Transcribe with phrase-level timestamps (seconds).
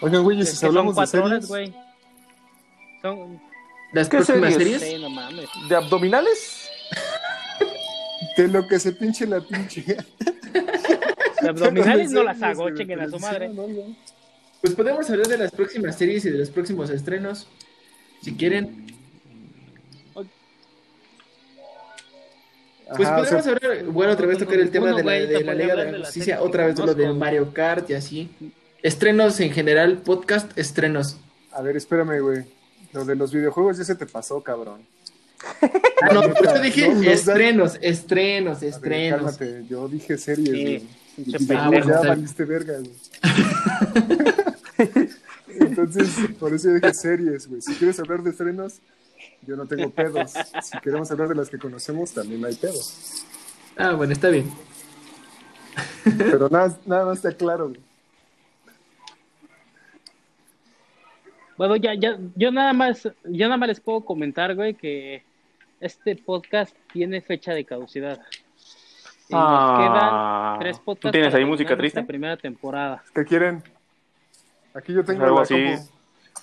[0.00, 1.26] Oigan, güey, ¿y Es si hablamos de series?
[1.26, 1.74] horas, güey.
[3.02, 3.40] Son...
[3.92, 4.78] Las ¿Qué próximas series?
[4.80, 4.96] series.
[4.96, 5.48] Sí, no mames.
[5.68, 6.68] ¿De abdominales?
[8.36, 9.82] De lo que se pinche la pinche.
[11.42, 13.48] De abdominales no las hago, chequen a su madre.
[13.48, 13.96] no, no.
[14.62, 17.48] Pues podemos hablar de las próximas series y de los próximos estrenos.
[18.22, 18.86] Si quieren.
[20.14, 20.28] Pues
[23.08, 25.44] Ajá, o podemos sea, hablar, bueno, otra vez tocar el tema Uno, de la, de
[25.44, 27.12] la Liga de la Justicia, otra vez lo de.
[27.12, 28.28] Mario Kart y así.
[28.82, 31.16] Estrenos en general, podcast, estrenos.
[31.52, 32.44] A ver, espérame, güey.
[32.92, 34.80] Lo de los videojuegos ya se te pasó, cabrón.
[36.02, 39.18] Ah, no, por eso dije No, nos dan- estrenos, estrenos, estrenos.
[39.36, 41.46] cálmate, yo dije series, Sí, güey.
[41.86, 42.92] Ya valiste verga, güey.
[45.60, 46.08] Entonces,
[46.38, 47.60] por eso yo dije series, güey.
[47.60, 48.74] Si quieres hablar de estrenos,
[49.46, 50.32] yo no tengo pedos.
[50.62, 53.24] Si queremos hablar de las que conocemos, también no hay pedos.
[53.76, 54.50] Ah, bueno, está bien.
[56.18, 57.80] Pero nada, nada más te aclaro, güey.
[61.60, 65.22] Bueno, ya, ya, yo nada más, yo nada más les puedo comentar, güey, que
[65.78, 68.18] este podcast tiene fecha de caducidad.
[69.28, 71.12] Y nos Ah, quedan tres ¿tú podcasts.
[71.12, 72.00] tienes para ahí música triste?
[72.00, 73.02] esta primera temporada.
[73.14, 73.62] ¿Qué quieren?
[74.72, 75.66] Aquí yo tengo Algo la así.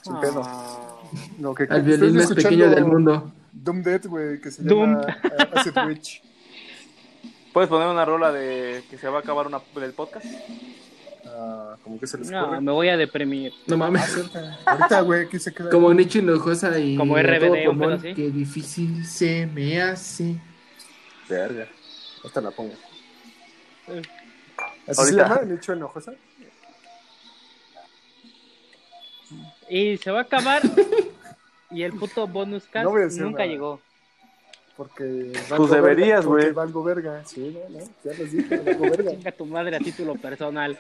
[0.03, 0.43] Sin pedo.
[0.45, 0.99] Ah,
[1.39, 3.31] No, que Al violín más pequeño del mundo.
[3.53, 5.01] Doom Dead, güey, que se Doom.
[5.01, 6.21] llama eh, Acid Witch.
[7.53, 10.27] ¿Puedes poner una rola de que se va a acabar una, del podcast?
[11.39, 12.61] Ah, como que se les no, ocurre.
[12.61, 13.53] me voy a deprimir.
[13.67, 14.15] No mames.
[14.17, 15.69] Ahorita, ahorita, güey, aquí se queda.
[15.69, 18.13] Como Nicho Hinojosa y Como RBD, todo un pedo así.
[18.15, 20.35] Qué difícil se me hace.
[21.29, 21.67] Verga.
[22.23, 22.73] Ahorita la pongo.
[23.89, 24.01] Eh.
[24.87, 25.05] ¿Así Ahorita.
[25.05, 25.41] se llama?
[25.43, 26.13] ¿Nicho enojosa?
[29.69, 30.63] Y se va a acabar.
[31.71, 33.45] y el puto bonus cast No nunca nada.
[33.45, 33.79] llegó.
[34.75, 35.33] Porque.
[35.55, 36.51] Pues deberías, güey.
[36.51, 37.23] Valgo verga.
[37.25, 37.85] Sí, no, no.
[38.03, 39.11] Ya les dije, valgo verga.
[39.11, 40.79] Chinga tu madre a título personal.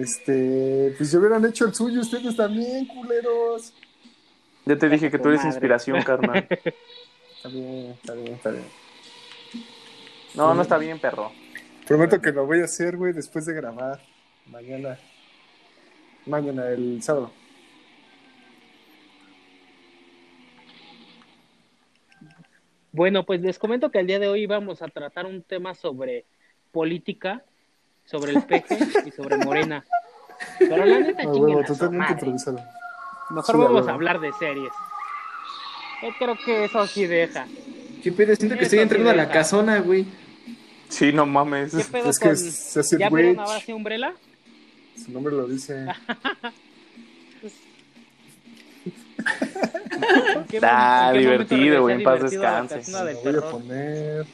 [0.00, 0.94] Este.
[0.96, 3.72] Pues ya hubieran hecho el suyo ustedes también, culeros.
[4.64, 5.50] Ya te dije que tú eres Madre.
[5.50, 6.46] inspiración, carnal.
[7.38, 8.64] Está bien, está bien, está bien.
[10.34, 11.30] No, no está bien, perro.
[11.86, 14.00] Prometo que lo voy a hacer, güey, después de grabar.
[14.46, 14.98] Mañana.
[16.26, 17.30] Mañana, el sábado.
[22.90, 26.26] Bueno, pues les comento que el día de hoy vamos a tratar un tema sobre
[26.72, 27.44] política,
[28.10, 29.84] sobre el peje y sobre Morena.
[30.58, 32.26] Pero la neta, Ah, chinguen huevo, totalmente.
[33.30, 34.72] Mejor Sí, vamos a hablar de series.
[36.02, 37.46] Yo creo que eso sí deja.
[38.02, 38.34] ¿Qué pedo?
[38.36, 40.06] Siento que Eso estoy sí entrando a la casona, güey.
[40.88, 41.74] Sí, no mames.
[41.74, 42.32] ¿Qué pedo Es que con...
[42.34, 44.14] es Acid ¿Ya vieron ahora sí Umbrella?
[45.04, 45.86] Su nombre lo dice.
[50.34, 52.90] ¿En qué Ah, mo- en qué momento divertido, güey, en paz descanse.
[52.92, 54.26] Lo voy a poner.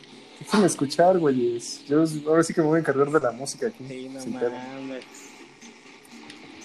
[0.44, 1.86] Déjenme escuchar, güeyes.
[1.86, 3.86] Yo ahora sí que me voy a encargar de la música aquí.
[3.88, 5.04] Sí, no mames.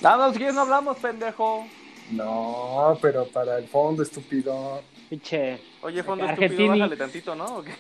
[0.04, 1.66] Ah, no, si quieres no hablamos, pendejo.
[2.12, 4.82] No, pero para el fondo, estúpido.
[5.10, 5.62] Pinche.
[5.82, 6.46] Oye, fondo Argentini.
[6.52, 7.58] estúpido, bájale tantito, ¿no?
[7.58, 7.74] ¿O qué?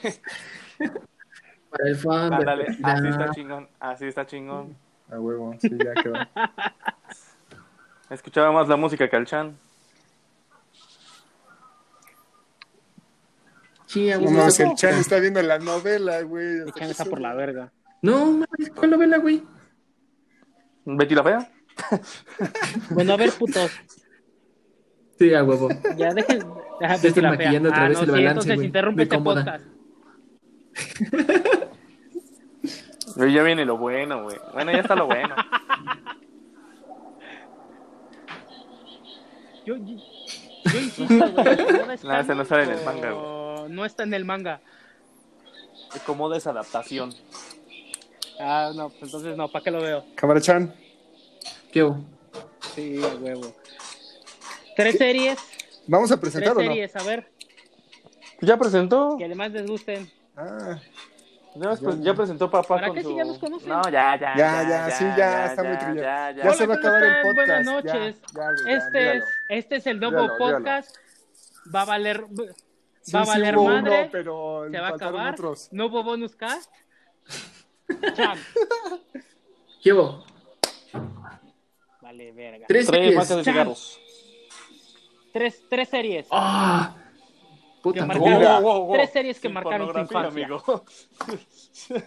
[1.70, 2.36] Para el fondo.
[2.36, 4.78] Ándale, así está chingón, así está chingón.
[5.12, 6.14] A huevo, sí, ya quedó.
[8.10, 9.58] Escuchaba más la música que al Chan.
[13.90, 16.46] Sí, a No el Chan está viendo la novela, güey.
[16.64, 17.74] Me echan esa por la verga.
[18.04, 19.44] No, mames, ¿cuál novela, güey?
[20.86, 21.52] ¿Betty la fea?
[22.92, 23.72] Bueno, a ver, putos.
[25.18, 25.70] Sí, a huevo.
[25.98, 26.40] Ya dejen.
[26.80, 27.30] Deja la fea.
[27.32, 28.68] maquillando otra Ah, vez no, el sí, balance, entonces güey.
[28.68, 29.66] interrumpe este podcast.
[33.16, 34.38] Güey, Ya viene lo bueno, güey.
[34.54, 35.36] Bueno, ya está lo bueno.
[39.66, 39.96] Yo, yo,
[40.72, 41.58] yo insisto, güey.
[41.58, 43.12] no Nada, se no sale en el manga,
[43.70, 44.62] No está en el manga.
[46.06, 47.14] ¿Cómo es adaptación?
[48.40, 50.06] Ah, no, pues entonces no, ¿para qué lo veo?
[50.16, 50.74] Cámara Chan.
[51.72, 52.04] ¿Qué hubo?
[52.76, 53.54] Sí, a huevo.
[54.76, 55.38] Tres series,
[55.88, 56.68] ¿Vamos a tres presentar o no?
[56.70, 57.30] series, a ver,
[58.42, 59.16] ¿Ya presentó?
[59.18, 60.10] que además les gusten.
[60.38, 60.80] Ah,
[61.56, 63.10] Ya, pues, ya presentó papá ¿Para con qué su...
[63.10, 63.68] si ya los conocen?
[63.70, 64.36] No, ya, ya.
[64.38, 65.96] Ya, ya, sí, ya, está muy trillado.
[65.96, 66.54] Ya, ya ya.
[66.54, 67.36] se va a ¿cómo acabar el podcast.
[67.36, 68.22] Buenas ya, noches.
[68.34, 70.58] ya, ya, Este es, este es el nuevo Dígalo, dígalo.
[70.58, 70.96] podcast.
[71.76, 72.24] Va a valer,
[73.02, 74.10] Sí, va a sí valer hubo uno, madre.
[74.12, 75.34] pero se va a acabar.
[75.34, 75.70] otros.
[75.72, 76.72] Nuevo bonus cast.
[78.16, 78.38] Chan.
[79.82, 80.24] ¿Qué hubo?
[82.02, 82.66] Vale, verga.
[82.68, 83.16] Tres Tres series.
[83.16, 84.00] marcas de cigarros.
[85.34, 86.28] Tres, tres series.
[86.32, 86.96] ¡Ah!
[87.82, 90.46] Puta marcaron- tres series que Sin marcaron tu infancia.
[90.46, 90.84] amigo.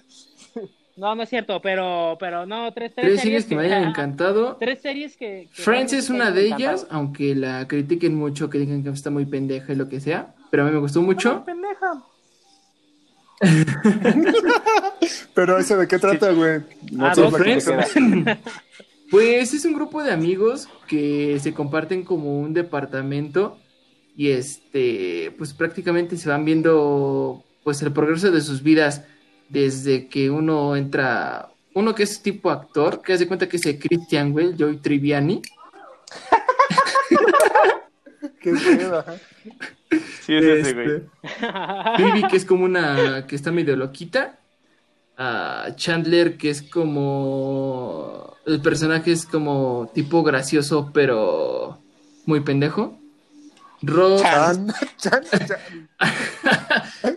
[0.97, 4.56] No, no es cierto, pero, pero no, tres, tres, Tres series que me hayan encantado.
[4.61, 5.49] Tres series que.
[5.55, 6.71] que Friends es una de encantado.
[6.73, 10.35] ellas, aunque la critiquen mucho, que digan que está muy pendeja y lo que sea.
[10.50, 11.44] Pero a mí me gustó mucho.
[11.44, 12.03] pendeja.
[15.35, 16.61] Pero eso de qué trata, güey.
[16.93, 17.71] No Ah, Friends.
[19.11, 23.59] Pues es un grupo de amigos que se comparten como un departamento
[24.17, 29.05] y este, pues prácticamente se van viendo pues el progreso de sus vidas
[29.52, 33.78] desde que uno entra, uno que es tipo actor, que hace cuenta que es el
[33.78, 35.43] Christian Well, Joey Triviani,
[38.40, 39.14] Qué ajá.
[40.22, 40.87] Sí, es ese, güey.
[40.96, 41.08] este,
[41.96, 44.38] Phoebe que es como una que está medio loquita,
[45.16, 51.78] a Chandler que es como el personaje es como tipo gracioso pero
[52.26, 52.99] muy pendejo.
[53.82, 55.88] Ross, Chan, chan, chan.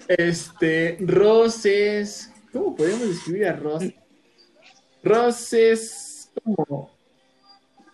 [0.08, 2.32] Este, Ross es.
[2.52, 3.84] ¿Cómo podemos describir a Ross?
[5.04, 6.90] Ross es como.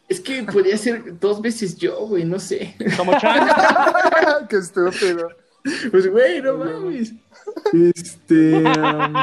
[0.08, 2.76] Es que podría ser dos veces yo, güey, no sé.
[2.98, 3.50] Como Chan.
[4.50, 5.30] Qué estúpido.
[5.92, 7.14] Pues, güey, no mames.
[7.74, 8.56] Este.
[8.56, 9.14] um,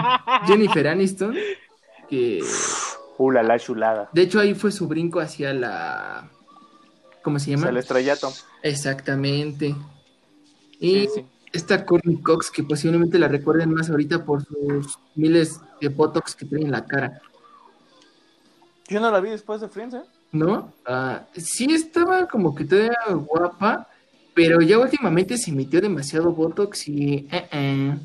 [0.47, 1.35] Jennifer Aniston,
[2.09, 2.43] que.
[3.19, 4.09] Uh, la, la chulada.
[4.13, 6.31] De hecho, ahí fue su brinco hacia la.
[7.23, 7.63] ¿Cómo se O llama?
[7.63, 8.33] sea, el estrellato.
[8.63, 9.75] Exactamente.
[10.81, 11.27] Y Sí, sí.
[11.53, 16.47] esta Courtney Cox, que posiblemente la recuerden más ahorita por sus miles de botox que
[16.47, 17.21] trae en la cara.
[18.89, 20.03] Yo no la vi después de Friends, ¿eh?
[20.33, 20.73] ¿No?
[20.87, 23.89] Ah, sí estaba como que todavía guapa,
[24.35, 27.27] pero ya últimamente se metió demasiado Botox y...
[27.31, 27.99] eh, eh.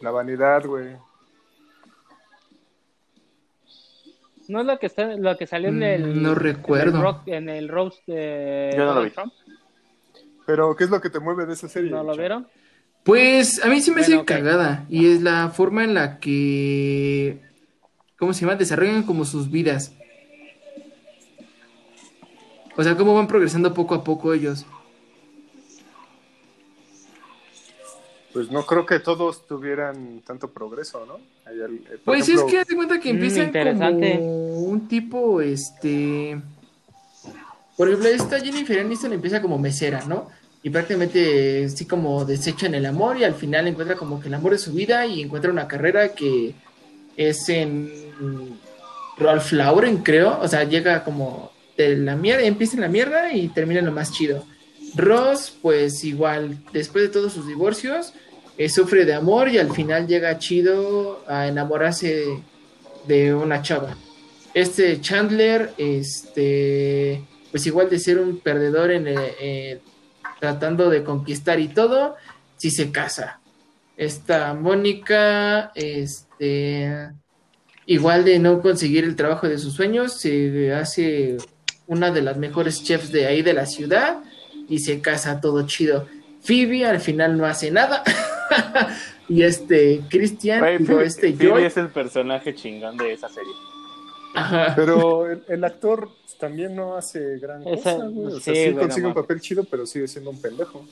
[0.00, 0.96] La vanidad, güey.
[4.50, 6.02] ¿No es lo que, está, lo que salió en Mm, el.
[6.02, 7.00] no en el recuerdo.
[7.00, 8.74] rock- En el, roast de.
[8.76, 9.10] Yo no lo vi.
[9.10, 9.32] Trump?
[10.44, 11.90] Pero, ¿qué es lo que te mueve de esa serie?
[11.90, 12.48] ¿No lo vieron?
[13.04, 14.26] Pues a mí sí me hace Bueno, ok.
[14.28, 17.40] cagada y es la forma en la que...
[18.18, 18.56] ¿Cómo se llama?
[18.56, 19.94] Desarrollan como sus vidas.
[22.76, 24.66] O sea, cómo van progresando poco a poco ellos.
[28.32, 31.18] Pues no creo que todos tuvieran tanto progreso, ¿no?
[31.52, 34.16] Eh, Pues ejemplo, es que hace cuenta que Mm, empiezan interesante.
[34.16, 36.40] como un tipo, este...
[37.76, 40.28] Por ejemplo, esta Jennifer Aniston empieza como mesera, ¿no?
[40.62, 44.34] Y prácticamente sí como desecha en el amor y al final encuentra como que el
[44.34, 46.54] amor de su vida y encuentra una carrera que
[47.16, 47.90] es en
[49.16, 50.38] Ralph Lauren, creo.
[50.40, 53.92] O sea, llega como de la mierda, empieza en la mierda y termina en lo
[53.92, 54.44] más chido.
[54.94, 58.12] Ross, pues igual, después de todos sus divorcios,
[58.60, 62.42] eh, sufre de amor y al final llega chido a enamorarse
[63.08, 63.96] de una chava.
[64.52, 69.80] Este Chandler, este, pues igual de ser un perdedor en el- eh,
[70.40, 72.16] tratando de conquistar y todo,
[72.58, 73.40] si se casa.
[73.96, 77.08] Esta Mónica, este,
[77.86, 81.38] igual de no conseguir el trabajo de sus sueños, se hace
[81.86, 84.18] una de las mejores chefs de ahí de la ciudad
[84.68, 86.06] y se casa todo chido.
[86.42, 88.02] Phoebe al final no hace nada.
[89.28, 93.52] y este Christian, digo, Phoebe, este Joy, es el personaje chingón de esa serie.
[94.34, 94.72] ajá.
[94.76, 98.26] Pero el, el actor también no hace gran Esa- cosa, güey.
[98.34, 100.84] O sea, sí, consigue un papel chido, pero sigue siendo un pendejo.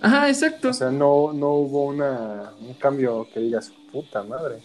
[0.00, 0.70] Ajá, exacto.
[0.70, 4.60] O sea, no, no hubo una, un cambio que digas, puta madre.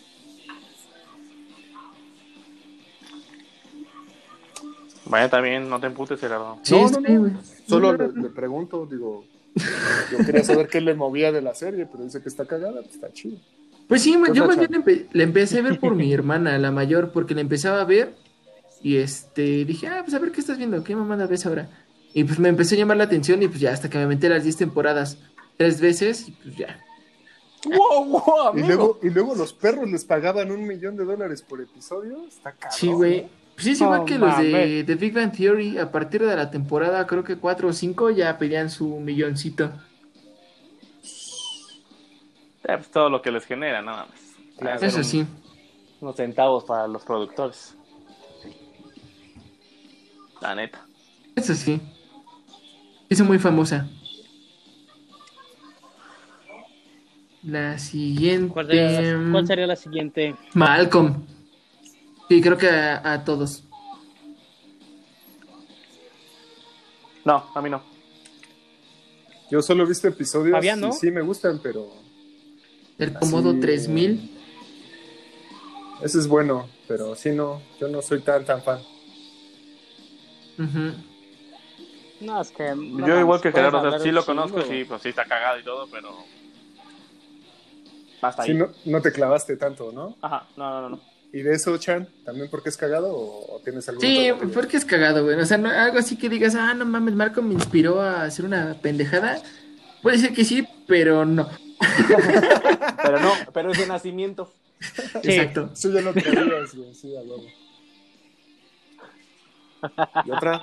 [5.05, 6.59] Vaya, también, no te emputes, Gerardo.
[6.61, 7.41] Sí, no, sí, no.
[7.67, 9.25] Solo le pregunto, digo,
[10.11, 12.95] yo quería saber qué le movía de la serie, pero dice que está cagada, pues
[12.95, 13.37] está chido.
[13.87, 16.71] Pues sí, ¿Qué yo más bien empe- la empecé a ver por mi hermana, la
[16.71, 18.13] mayor, porque la empezaba a ver
[18.81, 21.69] y este dije, ah, pues a ver qué estás viendo, qué mamada ves ahora.
[22.13, 24.27] Y pues me empezó a llamar la atención y pues ya hasta que me metí
[24.27, 25.17] las 10 temporadas
[25.57, 26.79] tres veces y pues ya.
[27.65, 31.59] ¡Wow, wow, Y luego, y luego los perros les pagaban un millón de dólares por
[31.59, 32.71] episodio, está cabrón.
[32.79, 33.27] Sí, güey.
[33.59, 34.85] Pues sí, es igual que los de.
[34.85, 38.37] The Big Bang Theory, a partir de la temporada creo que 4 o 5 ya
[38.37, 39.65] pedían su milloncito.
[42.63, 44.07] Eh, pues todo lo que les genera, nada
[44.61, 44.81] más.
[44.81, 45.25] Eso un- sí.
[45.99, 47.75] Unos centavos para los productores.
[50.41, 50.85] La neta.
[51.35, 51.81] Eso sí.
[53.09, 53.89] Hizo muy famosa.
[57.43, 58.53] La siguiente.
[58.53, 60.35] ¿Cuál sería, la, cuál sería la siguiente?
[60.53, 61.25] Malcolm.
[62.29, 63.63] Sí, creo que a, a todos.
[67.25, 67.81] No, a mí no.
[69.51, 70.89] Yo solo he visto episodios Fabián, ¿no?
[70.89, 71.91] y sí me gustan, pero
[72.99, 74.31] El Comodo Así- 3000.
[76.03, 78.79] ese es bueno, pero sí no, yo no soy tan tan fan.
[80.59, 80.93] Ujú.
[82.21, 82.75] No, es que.
[82.75, 85.25] no Yo igual que Gerardo, o sea, sí lo chingo, conozco, sí, pues sí está
[85.25, 86.09] cagado y todo, pero...
[88.21, 88.49] Hasta ahí.
[88.49, 90.15] Sí, no, no te clavaste tanto, ¿no?
[90.21, 91.08] Ajá, no, no, no, no.
[91.31, 92.07] ¿Y de eso, Chan?
[92.25, 95.39] ¿También porque es cagado o, tienes algún Sí, porque es cagado, güey.
[95.39, 98.45] O sea, no- algo así que digas, ah, no mames, Marco me inspiró a hacer
[98.45, 99.39] una pendejada.
[100.01, 101.47] Puede ser que sí, pero no.
[103.01, 104.51] Pero no, pero es de nacimiento.
[105.23, 105.31] Sí.
[105.31, 105.69] Exacto.
[105.73, 107.45] Eso ya lo creías, güey, sí, a huevo.
[110.25, 110.61] ¿Y otra?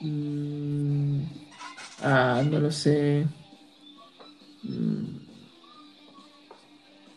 [0.00, 1.22] Mm,
[2.02, 3.26] ah, no lo sé.
[4.62, 5.18] Mm,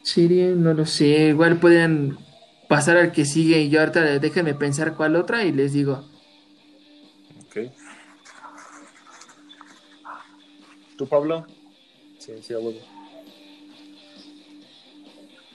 [0.04, 1.30] Siri, no lo sé.
[1.30, 2.18] Igual pueden
[2.67, 6.05] pasar al que sigue y yo ahorita déjenme pensar cuál otra y les digo.
[7.45, 7.71] Ok.
[10.97, 11.45] ¿Tú, Pablo?
[12.17, 12.79] Sí, sí, a huevo.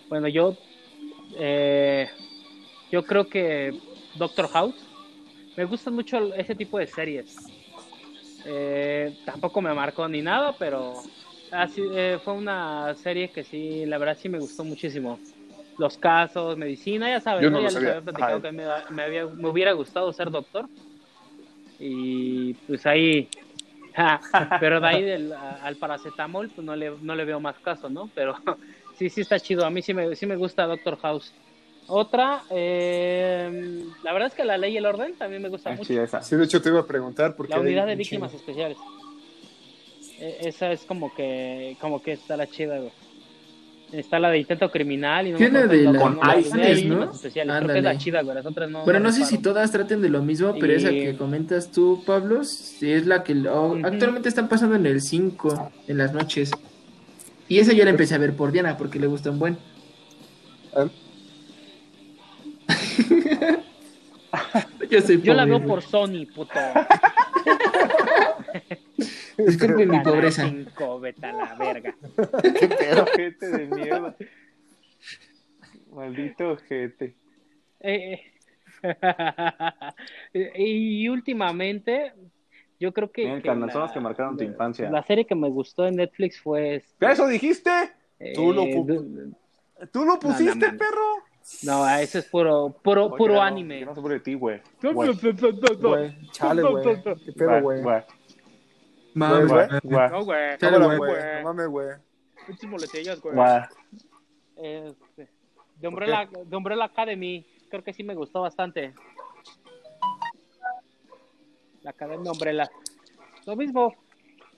[0.08, 0.56] Bueno, yo,
[1.36, 2.08] eh,
[2.90, 3.74] yo creo que
[4.14, 4.74] Doctor House.
[5.56, 7.36] Me gustan mucho ese tipo de series.
[8.44, 11.02] Eh, tampoco me marcó ni nada, pero
[11.50, 15.18] así, eh, fue una serie que sí, la verdad sí me gustó muchísimo.
[15.82, 17.56] Los casos, medicina, ya sabes, Yo ¿no?
[17.56, 17.88] no lo ya les sabía.
[17.90, 18.42] había platicado Ajá.
[18.42, 20.68] que me, me había- me hubiera gustado ser doctor.
[21.80, 23.28] Y pues ahí,
[23.94, 24.20] ja,
[24.60, 28.08] pero de ahí del- al paracetamol, pues no le, no le veo más caso, ¿no?
[28.14, 28.36] Pero
[28.96, 29.66] sí, sí está chido.
[29.66, 31.32] A mí sí me, sí me gusta Doctor House.
[31.88, 35.78] Otra, eh, la verdad es que la ley y el orden también me gusta Es
[35.80, 36.00] mucho.
[36.00, 36.22] esa.
[36.22, 38.78] Sí, de hecho te iba a preguntar porque La unidad de víctimas especiales.
[40.20, 42.92] E- Esa es como que, como que está la chida, güey.
[43.92, 45.92] Está la de intento criminal y no me Tiene de la-.
[45.92, 46.20] Creo
[47.68, 48.34] que es la chida, güey.
[48.34, 48.84] Las otras no.
[48.84, 52.02] Bueno, no sé si todas traten de lo mismo, pero Y- esa que comentas tú,
[52.06, 56.50] Pablo, es la que oh, actualmente están pasando en el 5 en las noches.
[57.48, 59.58] Y esa yo la empecé a ver por Diana porque le gusta un buen.
[60.74, 60.86] Ah,
[64.90, 66.54] Yo, soy Yo la veo por Sony, puto.
[69.46, 70.48] Disculpen mi pobreza.
[70.48, 71.94] cinco, vete a la verga.
[72.60, 74.16] Qué pedo, ojete de mierda.
[75.92, 77.14] Maldito ojete.
[77.80, 78.20] Eh,
[80.56, 82.12] y últimamente,
[82.80, 83.22] yo creo que.
[83.24, 84.90] Bien, que carnal, la- son las que marcaron tu infancia.
[84.90, 86.76] La serie que me gustó en Netflix fue.
[86.76, 87.70] este, ¿Qué eso dijiste?
[88.34, 89.36] Tú lo eh, pu- du-
[89.92, 90.78] ¿Tú lo pusiste, no, no.
[90.78, 91.24] perro?
[91.64, 93.80] No, ese es puro, puro, Oye, puro no, anime.
[93.80, 96.84] que No se de ti, Güey, chale, güey.
[97.24, 97.82] ¿Qué pedo, güey?
[99.14, 99.80] Mamá, Güey, güey.
[99.82, 100.10] güey.
[100.10, 100.56] No, güey.
[100.58, 101.88] No mames, güey.
[102.46, 103.34] Pinches muletillas, güey.
[103.34, 103.48] güey.
[104.56, 105.28] Este,
[105.76, 108.94] de, Umbrella, de Umbrella Academy, creo que sí me gustó bastante.
[111.82, 112.70] La Academia Umbrella.
[113.46, 113.94] Lo mismo,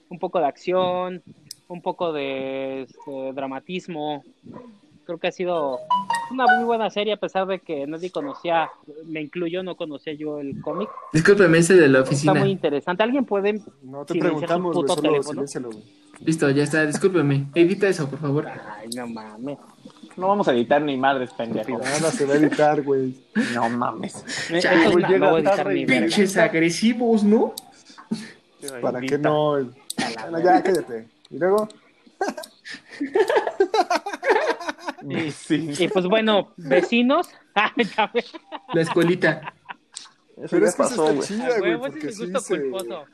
[0.09, 1.23] un poco de acción,
[1.67, 4.23] un poco de este, dramatismo.
[5.05, 5.79] Creo que ha sido
[6.31, 8.69] una muy buena serie, a pesar de que nadie conocía,
[9.05, 10.89] me incluyo, no conocía yo el cómic.
[11.13, 12.33] Discúlpeme, ese de la Está oficina.
[12.33, 13.03] muy interesante.
[13.03, 15.43] ¿Alguien puede No te preguntamos, puto Solo teléfono.
[16.21, 17.47] Listo, ya está, discúlpeme.
[17.53, 18.47] Edita eso, por favor.
[18.47, 19.57] Ay, no mames.
[20.15, 21.77] No vamos a editar ni madres, pendejo.
[21.77, 23.13] Nada se va a editar, güey.
[23.53, 24.23] No mames.
[24.49, 26.01] Eh, Chale, eso güey, no, llega no voy a editar tarde ni y verga.
[26.05, 27.53] Pinches agresivos, ¿no?
[28.81, 29.29] ¿Para qué Edita.
[29.29, 29.51] no?
[29.51, 29.73] Bueno,
[30.43, 31.07] ya, cállate.
[31.29, 31.67] Y luego,
[35.09, 35.73] Y sí.
[35.79, 37.29] Y pues bueno, vecinos.
[37.57, 37.71] Ah.
[38.73, 39.53] La escuelita.
[40.35, 41.27] Eso pero es que eso pasó, está güey.
[41.27, 43.05] chida, A güey, huevo, ese porque es sí mi gusto se, culposo.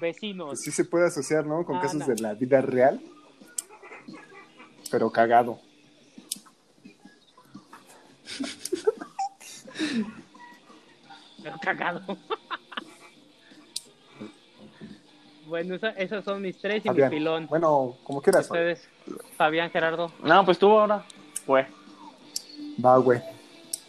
[0.00, 0.46] Vecinos.
[0.48, 1.66] pues sí se puede asociar, ¿no?
[1.66, 2.06] Con Ah, casos no.
[2.06, 3.00] de la vida real.
[4.90, 5.60] Pero cagado.
[11.42, 12.00] Pero cagado.
[15.46, 17.10] bueno, esa- esos son mis tres y Fabián.
[17.10, 17.46] mi pilón.
[17.48, 18.48] Bueno, como quieras.
[18.48, 18.72] Fabián.
[18.72, 18.88] Ustedes,
[19.36, 20.12] Fabián, Gerardo.
[20.22, 21.04] No, pues tú ahora.
[21.46, 21.66] Pues.
[22.84, 23.20] Va, güey.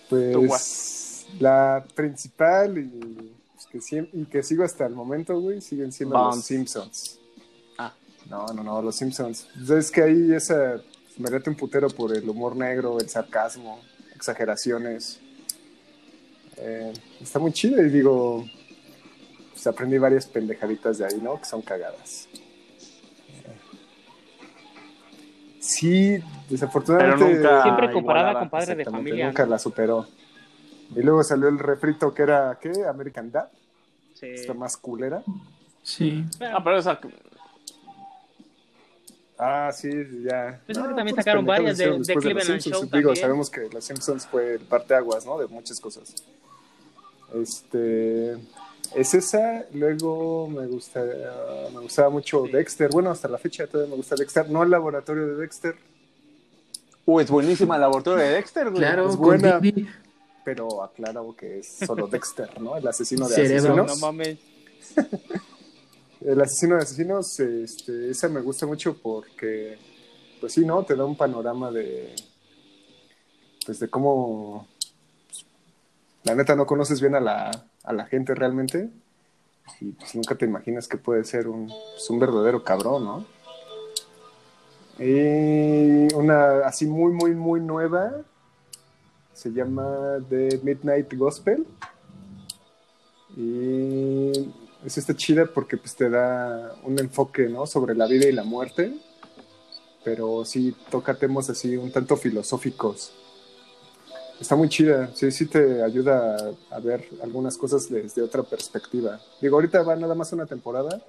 [0.10, 0.48] Tú, güey.
[0.48, 3.36] Pues la principal y,
[3.72, 7.20] pues, que y que sigo hasta el momento, güey, siguen siendo los Simpsons.
[7.78, 7.94] Ah.
[8.30, 9.48] No, no, no, los Simpsons.
[9.70, 10.82] Es que ahí esa
[11.18, 13.80] me late un putero por el humor negro, el sarcasmo,
[14.16, 15.20] exageraciones.
[16.58, 18.46] Eh, está muy chido y digo,
[19.52, 21.40] pues aprendí varias pendejaditas de ahí, ¿no?
[21.40, 22.28] Que son cagadas.
[25.68, 26.20] Sí,
[26.50, 27.26] desafortunadamente.
[27.26, 28.40] Pero nunca- Siempre Ah, comparada igualada.
[28.40, 29.26] con Padre de Familia.
[29.28, 29.50] Nunca ¿no?
[29.52, 30.08] la superó.
[30.96, 32.72] Y luego salió el refrito que era, ¿qué?
[32.88, 33.48] American Dad.
[34.14, 34.28] Sí.
[34.28, 35.24] Está más culera.
[35.82, 36.24] Sí.
[36.42, 37.00] Ah, pero esa.
[39.38, 39.90] Ah, sí,
[40.24, 40.62] ya.
[40.66, 42.64] Pues No, también puras sacaron varias de- de Cleveland Simpsons.
[42.76, 43.16] Show Digo, también.
[43.18, 45.38] sabemos que Los Simpsons fue el parteaguas, ¿no?
[45.40, 46.14] De muchas cosas.
[47.34, 48.38] Este...
[48.94, 51.04] Es esa, luego me gusta,
[51.74, 52.52] me gustaba mucho Sí.
[52.52, 55.76] Dexter, bueno, hasta la fecha todavía me gusta Dexter, no el laboratorio de Dexter,
[57.06, 58.78] Uh, es buenísima el laboratorio de Dexter, güey.
[58.78, 59.60] Claro, es buena.
[59.60, 59.88] Digby.
[60.44, 62.78] pero aclaro que es solo Dexter, ¿no?
[62.78, 63.76] El asesino de Cerebro.
[63.76, 64.02] No asesinos.
[64.02, 64.40] mames.
[66.22, 69.78] El asesino de asesinos, este, esa me gusta mucho porque,
[70.40, 70.84] pues sí, ¿no?
[70.84, 72.16] Te da un panorama de,
[73.64, 74.68] pues de cómo,
[76.24, 77.52] la neta no conoces bien a la,
[77.86, 78.90] a la gente realmente
[79.82, 83.26] y pues nunca te imaginas que puede ser un, pues, un verdadero cabrón, ¿no?
[84.98, 88.14] Y una así muy, muy, muy nueva
[89.34, 91.66] se llama The Midnight Gospel.
[93.36, 94.32] Y
[94.86, 97.66] es esta chida porque pues te da un enfoque, ¿no?
[97.66, 98.94] Sobre la vida y la muerte.
[100.06, 103.12] Pero sí toca temas así un tanto filosóficos.
[104.40, 109.20] Está muy chida, sí, sí te ayuda a, ver algunas cosas desde otra perspectiva.
[109.42, 111.02] Digo, ahorita va nada más una temporada,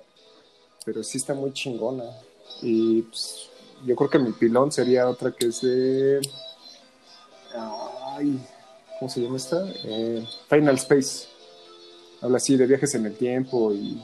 [0.85, 2.05] pero sí está muy chingona.
[2.63, 3.51] Y pues,
[3.85, 6.21] yo creo que mi pilón sería otra que es de.
[8.17, 8.41] Ay,
[8.99, 9.69] ¿cómo se llama esta?
[9.85, 11.27] Eh, Final Space.
[12.23, 14.01] Habla así de viajes en el tiempo y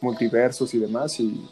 [0.00, 1.18] multiversos y demás.
[1.18, 1.48] Y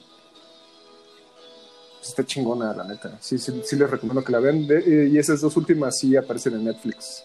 [2.02, 3.16] está chingona, la neta.
[3.20, 4.66] Sí, sí, sí les recomiendo que la vean.
[4.66, 7.24] De- eh, y esas dos últimas sí aparecen en Netflix.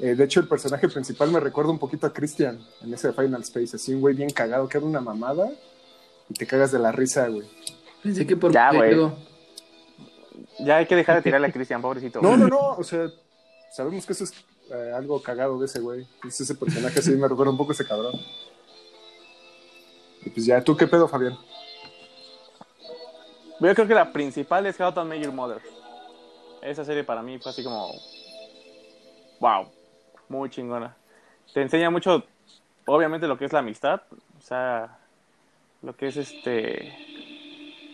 [0.00, 3.42] Eh, de hecho, el personaje principal me recuerda un poquito a Christian en ese Final
[3.42, 3.76] Space.
[3.76, 5.50] Así un güey bien cagado que era una mamada
[6.28, 7.46] y te cagas de la risa, güey.
[8.02, 8.96] Pensé que por Ya, güey.
[10.60, 12.20] Ya hay que dejar de tirarle a Cristian, pobrecito.
[12.20, 13.08] No, no, no, o sea,
[13.72, 14.32] sabemos que eso es
[14.70, 16.06] eh, algo cagado de ese güey.
[16.26, 18.14] Es ese personaje así me recuerda un poco a ese cabrón.
[20.24, 21.36] Y pues ya, ¿tú qué pedo, Fabián?
[23.64, 25.62] Yo creo que la principal es How to Make Your Mother.
[26.60, 27.90] Esa serie para mí fue así como.
[29.40, 29.70] Wow,
[30.28, 30.94] muy chingona.
[31.52, 32.24] Te enseña mucho,
[32.84, 34.02] obviamente, lo que es la amistad.
[34.38, 34.98] O sea,
[35.82, 36.94] lo que es este.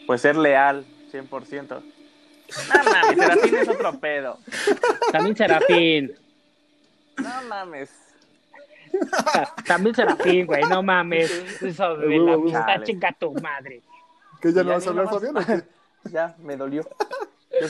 [0.06, 1.68] Pues ser leal, 100%.
[1.68, 4.38] No mames, Serafín es otro pedo.
[5.12, 6.12] También Serafín.
[7.16, 7.90] No mames.
[9.66, 11.30] También Serafín, güey, no mames.
[11.62, 13.82] Eso de la amistad, chinga tu madre.
[14.40, 15.36] ¿Qué ya no vas a hablar, nomás- Fabián?
[15.36, 15.80] o qué?
[16.10, 16.82] Ya, me dolió.
[17.60, 17.66] Yo,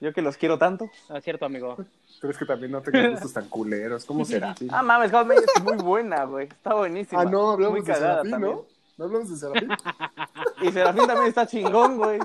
[0.00, 0.88] yo que los quiero tanto.
[1.08, 1.76] No es cierto, amigo.
[2.20, 4.04] ¿Crees que también no tengas gustos tan culeros?
[4.04, 4.54] ¿Cómo será?
[4.70, 6.46] Ah, mames, It es muy buena, güey.
[6.46, 7.22] Está buenísima.
[7.22, 8.52] Ah, no, hablamos muy de Serafín, también.
[8.54, 8.64] ¿no?
[8.98, 9.68] ¿No hablamos de Serafín?
[10.62, 12.20] Y Serafín también está chingón, güey.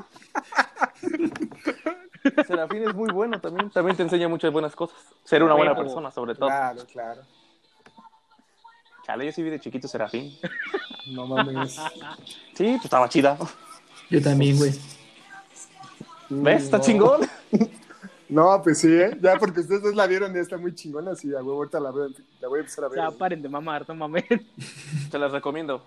[2.45, 3.71] Serafín es muy bueno también.
[3.71, 4.97] También te enseña muchas buenas cosas.
[5.23, 6.49] Ser una buena persona, sobre todo.
[6.49, 7.21] Claro, claro.
[9.05, 10.37] Chale, yo sí vi de chiquito Serafín.
[11.07, 11.79] No mames.
[12.53, 13.37] Sí, pues estaba chida.
[14.09, 14.71] Yo también, güey.
[16.29, 16.63] ¿Ves?
[16.63, 16.83] Está No.
[16.83, 17.21] chingón.
[18.29, 19.17] No, pues sí, ¿eh?
[19.21, 21.91] Ya, porque ustedes dos la vieron y está muy chingona, sí, a huevo, ahorita la,
[21.91, 22.09] veo-
[22.41, 22.97] la voy a empezar a ver.
[22.99, 24.25] Ya, paren de mamar, no mames.
[25.09, 25.81] Te las recomiendo.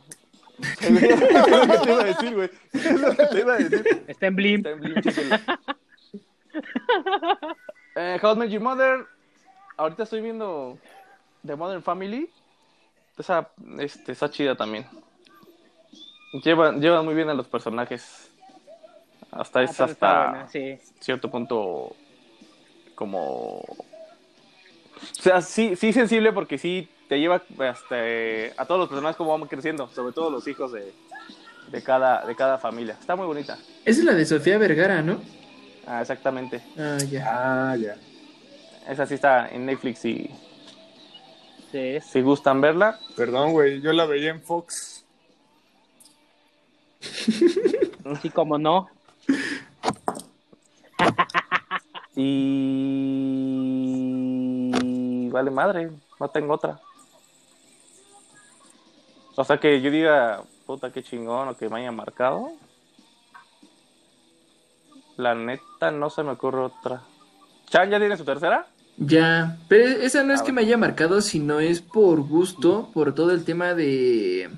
[0.80, 2.50] Es lo que te iba a decir, güey.
[2.72, 4.04] Es lo que te iba a decir.
[4.06, 4.66] Está en Blimp.
[4.66, 5.38] Está en Blim.
[7.96, 9.06] Eh, How Met Your Mother.
[9.76, 10.78] Ahorita estoy viendo
[11.46, 12.30] The Modern Family.
[13.18, 14.86] Esa este, está chida también.
[16.32, 18.30] Llevan, llevan muy bien a los personajes.
[19.30, 20.78] Hasta Ah, es hasta buena, sí.
[21.00, 21.94] cierto punto
[22.94, 23.58] como...
[23.58, 29.16] O sea, sí, sí sensible porque sí te lleva hasta, eh, a todos los personajes
[29.16, 30.92] como van creciendo, sobre todo los hijos de,
[31.70, 32.96] de, cada, de cada familia.
[33.00, 33.54] Está muy bonita.
[33.84, 35.20] Esa es la de Sofía Vergara, ¿no?
[35.86, 36.60] Ah, exactamente.
[36.78, 37.24] Ah, ya.
[37.72, 37.96] Ah, ya.
[38.88, 40.30] Esa sí está en Netflix si,
[41.72, 41.98] Sí.
[42.00, 42.98] si gustan verla.
[43.16, 44.99] Perdón, güey, yo la veía en Fox.
[48.22, 48.88] Sí, como no.
[54.70, 56.80] Y vale madre, no tengo otra.
[59.36, 62.50] O sea que yo diga, puta, qué chingón o que me haya marcado.
[65.16, 67.02] La neta no se me ocurre otra.
[67.68, 68.66] ¿Chan ya tiene su tercera?
[68.96, 70.62] Ya, pero esa no es Ah, que bueno.
[70.62, 74.50] me haya marcado, sino es por gusto, por todo el tema de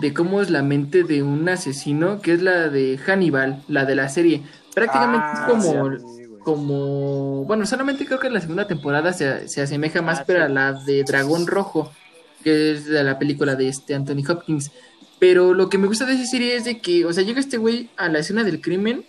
[0.00, 3.94] de cómo es la mente de un asesino, que es la de Hannibal, la de
[3.94, 4.42] la serie.
[4.74, 6.38] Prácticamente Ah, es como, sí, güey.
[6.44, 10.38] como, bueno, solamente creo que en la segunda temporada se, se asemeja más, Ah, pero
[10.40, 10.44] sí.
[10.46, 11.92] a la de Dragón Rojo,
[12.42, 14.70] que es de la película de este Anthony Hopkins.
[15.18, 17.58] Pero lo que me gusta de esa serie es de que, o sea, llega este
[17.58, 19.04] güey a la escena del crimen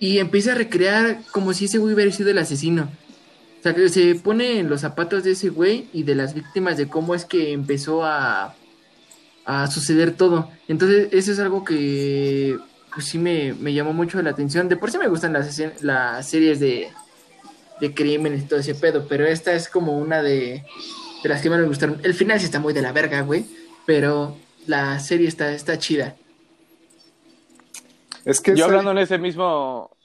[0.00, 2.88] y empieza a recrear como si ese güey hubiera sido el asesino.
[3.60, 6.76] O sea, que se pone en los zapatos de ese güey y de las víctimas
[6.76, 8.54] de cómo es que empezó a,
[9.50, 10.50] a suceder todo.
[10.68, 12.58] Entonces, eso es algo que
[12.92, 14.68] pues sí me, me llamó mucho la atención.
[14.68, 16.90] De por sí me gustan las, las series de,
[17.80, 20.64] de crímenes y todo ese pedo, pero esta es como una de,
[21.22, 21.98] de las que más me gustaron.
[22.02, 23.46] El final sí está muy de la verga, güey,
[23.86, 26.14] pero la serie está, está chida.
[28.26, 29.96] Es que Yo hablando en ese mismo...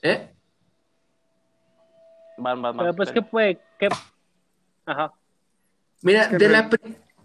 [0.00, 0.30] ¿Eh?
[2.38, 2.86] Van, van, van.
[2.86, 3.88] Pero pues, ¿qué puede, qué...
[4.86, 5.12] Ajá.
[6.00, 6.70] Mira, Es que de re- la,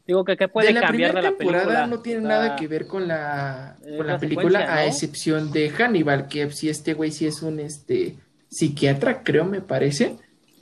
[0.05, 1.87] Digo que qué puede de la cambiar primera de la temporada película.
[1.87, 5.51] no tiene O sea, nada que ver con la, con la la película, a excepción
[5.51, 8.17] de Hannibal, que si este güey sí es un este
[8.49, 10.17] psiquiatra, creo, me parece,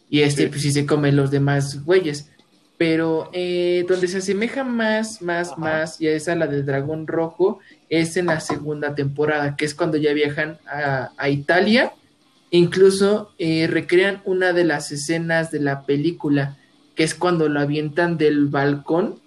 [0.09, 0.49] y este Sí.
[0.49, 2.29] pues sí se come los demás güeyes.
[2.77, 5.59] Pero eh, donde se asemeja más, más, Ajá.
[5.61, 9.75] más, y es a la del dragón rojo, es en la segunda temporada, que es
[9.75, 11.93] cuando ya viajan a, a Italia.
[12.49, 16.57] Incluso eh, recrean una de las escenas de la película
[16.95, 19.20] que es cuando lo avientan del balcón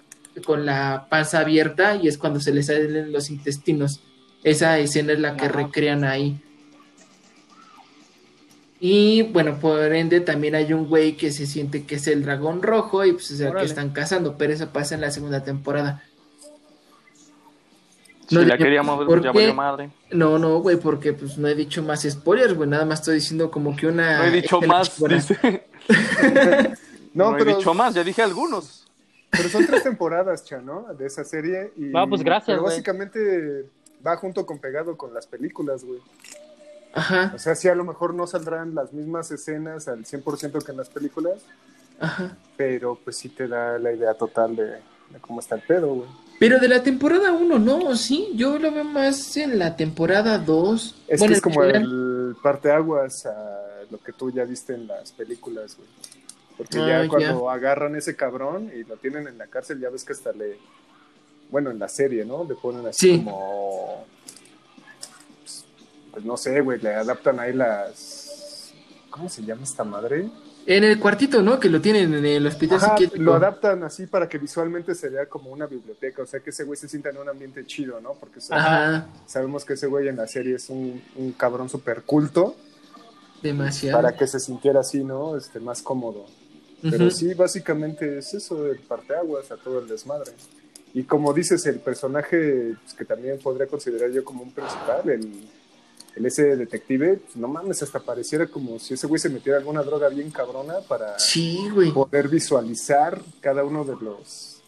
[0.44, 4.01] con la panza abierta y es cuando se le salen los intestinos.
[4.42, 5.53] Esa escena es la que Ajá.
[5.53, 6.40] recrean ahí.
[8.81, 12.62] Y bueno, por ende también hay un güey que se siente que es el dragón
[12.62, 13.61] rojo y pues es el Órale.
[13.64, 16.03] que están cazando, pero eso pasa en la segunda temporada.
[18.29, 19.90] Si No la digo, queríamos, ¿por ya valió madre.
[20.11, 23.51] No, no, güey, porque pues no he dicho más spoilers, güey, nada más estoy diciendo
[23.51, 24.18] como que una...
[24.18, 25.66] No he dicho más, dice.
[27.14, 28.84] No, No, he pero, dicho más, ya dije algunos.
[29.37, 30.92] Pero son tres temporadas, cha, ¿no?
[30.94, 31.73] De esa serie.
[31.77, 33.66] Y, pues gracias, pero básicamente
[34.07, 36.01] va junto con pegado con las películas, güey.
[36.92, 40.70] Ajá, O sea, sí, a lo mejor no saldrán las mismas escenas al 100% que
[40.70, 41.42] en las películas,
[41.99, 42.37] ajá.
[42.57, 46.09] pero pues sí te da la idea total de, de cómo está el pedo, güey.
[46.38, 51.05] Pero de la temporada 1, no, sí, yo lo veo más en la temporada 2.
[51.09, 55.12] Es Bueno, que es como el parteaguas a lo que tú ya viste en las
[55.12, 55.88] películas, güey.
[56.57, 60.05] Porque Ah, ya cuando agarran ese cabrón y lo tienen en la cárcel, ya ves
[60.05, 60.57] que hasta le.
[61.51, 62.45] Bueno, en la serie, ¿no?
[62.45, 63.23] Le ponen así Sí.
[63.25, 64.05] como.
[65.40, 65.64] pues,
[66.12, 68.73] Pues no sé, güey, le adaptan ahí las.
[69.11, 70.29] ¿Cómo se llama esta madre?
[70.67, 71.61] En el cuartito, ¿no?
[71.61, 75.27] Que lo tienen en el hospital Ajá, lo adaptan así para que visualmente se vea
[75.27, 78.14] como una biblioteca, o sea que ese güey se sienta en un ambiente chido, ¿no?
[78.14, 78.40] Porque
[79.27, 82.57] sabemos que ese güey en la serie es un, un cabrón súper culto.
[83.43, 83.99] demasiado.
[83.99, 85.37] para que se sintiera así, ¿no?
[85.37, 86.25] Este, más cómodo.
[86.90, 90.33] Pero sí, básicamente es eso, el parteaguas a todo el desmadre.
[90.92, 95.49] Y como dices, el personaje pues, que también podría considerar yo como un principal, el,
[96.14, 99.83] el ese detective, pues, no mames, hasta pareciera como si ese güey se metiera alguna
[99.83, 101.59] droga bien cabrona para Sí,
[101.92, 104.61] poder visualizar cada uno de los,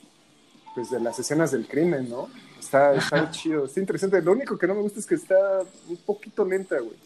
[0.75, 2.29] pues de las escenas del crimen, ¿no?
[2.59, 4.21] Está, está chido, está interesante.
[4.21, 6.97] Lo único que no me gusta es que está un poquito lenta, güey.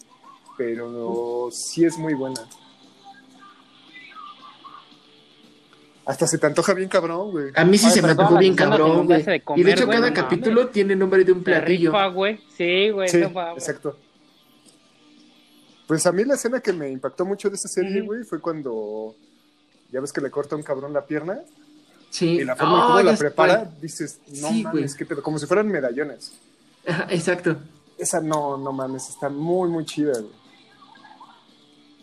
[0.57, 2.41] Pero sí es muy buena.
[6.07, 7.53] Hasta se te antoja bien cabrón, güey.
[7.55, 9.21] A mí sí Ay, se me antojó bien cabrón, güey.
[9.57, 10.73] Y de hecho, güey, cada no capítulo mames.
[10.73, 11.91] tiene nombre de un platillo.
[11.93, 12.41] rifa, güey.
[12.57, 13.09] Sí, güey.
[13.09, 13.63] Sí, no mames.
[13.63, 13.97] exacto.
[15.87, 19.15] Pues a mí la escena que me impactó mucho de esa serie, güey, fue cuando
[19.91, 21.41] ya ves que le corta a un cabrón la pierna
[22.11, 22.27] Sí.
[22.41, 24.75] y la forma en Oh, cómo la prepara, dices, no Sí, güey.
[24.75, 26.33] mames, qué pedo, como si fueran medallones.
[26.87, 27.57] Ajá, exacto.
[27.99, 30.33] Esa no, no mames, está muy, muy chida, güey.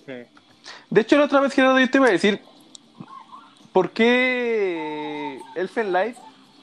[0.06, 0.30] Sí.
[0.90, 2.42] De hecho, la otra vez, Gerardo, yo te iba a decir,
[3.78, 6.16] ¿por qué Elfen Light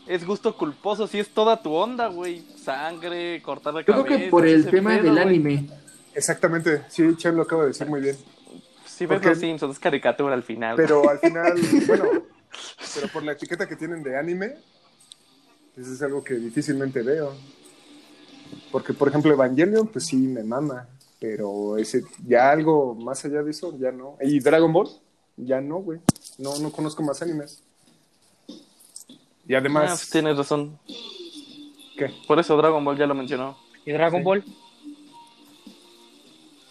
[0.09, 2.43] es gusto culposo si es toda tu onda, güey?
[2.57, 5.25] Sangre, cortar la Yo creo que por el tema pedo, del güey.
[5.25, 5.69] anime.
[6.13, 8.17] Exactamente, sí, Chen lo acaba de decir muy bien.
[8.85, 10.75] Si ves Porque- los Simpsons, es caricatura al final.
[10.75, 11.53] Pero al final,
[11.87, 12.05] bueno,
[12.97, 14.57] pero por la etiqueta que tienen de anime,
[15.77, 17.33] eso es algo que difícilmente veo.
[18.73, 20.89] Porque, por ejemplo, Evangelion, pues sí, me mama.
[21.21, 24.17] Pero ese, ya algo más allá de eso, ya no.
[24.21, 24.89] Y Dragon Ball,
[25.37, 26.01] ya no, güey.
[26.39, 27.63] No, no conozco más animes.
[29.47, 30.79] Y Ah, además, pues tienes razón.
[31.97, 32.11] ¿qué?
[32.27, 33.57] Por eso Dragon Ball ya lo mencionó.
[33.85, 34.25] ¿Y Dragon Sí.
[34.25, 34.45] Ball?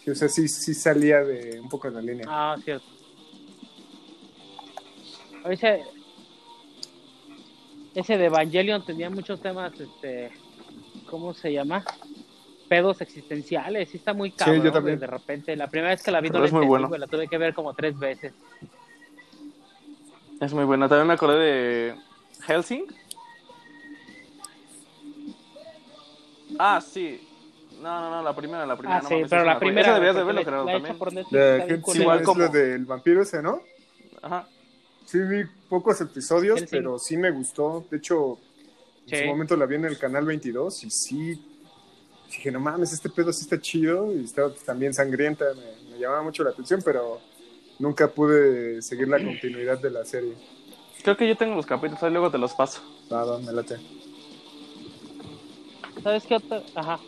[0.04, 2.26] Sí, o sea, sí, sí salía de un poco de la línea.
[2.28, 2.84] Ah, cierto.
[5.48, 5.82] Ese,
[7.94, 10.30] ese de Evangelion tenía muchos temas, este,
[11.08, 11.84] ¿cómo se llama?
[12.74, 14.98] Pedos existenciales, sí está muy cabrón, yo también.
[14.98, 15.54] güey, de repente.
[15.56, 16.88] La primera vez que la vi no la entendí, bueno.
[16.88, 18.32] güey, la tuve que ver como tres veces.
[20.40, 20.88] Es muy buena.
[20.88, 21.94] También me acordé de
[22.46, 22.86] Helsing.
[26.58, 27.20] Ah, sí.
[27.80, 28.98] No, no, no, la primera, la primera.
[28.98, 29.82] Ah, no sí, mames, pero la primera...
[29.82, 30.82] Esa deberías de verlo, hecha también.
[31.30, 33.60] La gente igual es como- lo del vampiro ese, ¿no?
[34.22, 34.48] Ajá.
[35.04, 36.78] Sí, vi pocos episodios, Hellsing.
[36.78, 37.84] pero sí me gustó.
[37.90, 38.38] De hecho,
[39.06, 39.22] en Sí.
[39.22, 41.40] su momento la vi en el canal 22 y sí
[42.36, 46.22] dije, no mames, este pedo sí está chido y estaba también sangrienta, me, me llamaba
[46.22, 47.20] mucho la atención, pero
[47.78, 50.34] nunca pude seguir la continuidad de la serie.
[51.02, 52.80] Creo que yo tengo los capítulos, ahí luego te los paso.
[53.10, 53.76] Nada, me late.
[56.02, 56.62] ¿Sabes qué otra?
[56.74, 56.98] Ajá.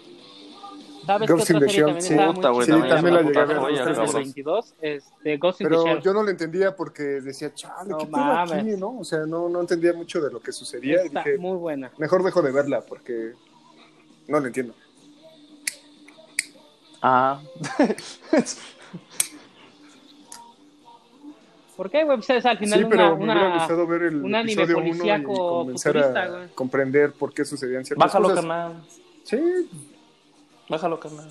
[1.06, 2.12] ¿Sabes Ghost qué otra serie también sí.
[2.14, 2.74] estaba Puta, muy chida?
[2.78, 3.60] también- también la llegué a ver,
[4.00, 4.14] veces.
[4.14, 8.06] 22, este, Ghost in the Pero yo no lo entendía porque decía, chale, No ¿qué
[8.06, 8.78] pedo aquí, mames.
[8.78, 8.98] no?
[8.98, 11.92] O sea, no, no entendía mucho de lo que sucedía y Está dije, muy buena.
[11.98, 13.32] mejor dejo de verla porque
[14.26, 14.74] no lo entiendo.
[17.08, 17.40] Ah.
[21.76, 22.16] ¿Por qué, güey?
[22.16, 24.62] Pues es al final Sí, pero una, me hubiera una- gustado ver el un anime
[24.62, 26.48] episodio 1 y policíaco comenzar futurista, a güey.
[26.54, 28.44] comprender por qué sucedían ciertas Bájalo, cosas.
[28.44, 28.84] carnal.
[29.24, 29.38] Sí,
[30.68, 31.28] Bájalo, carnal.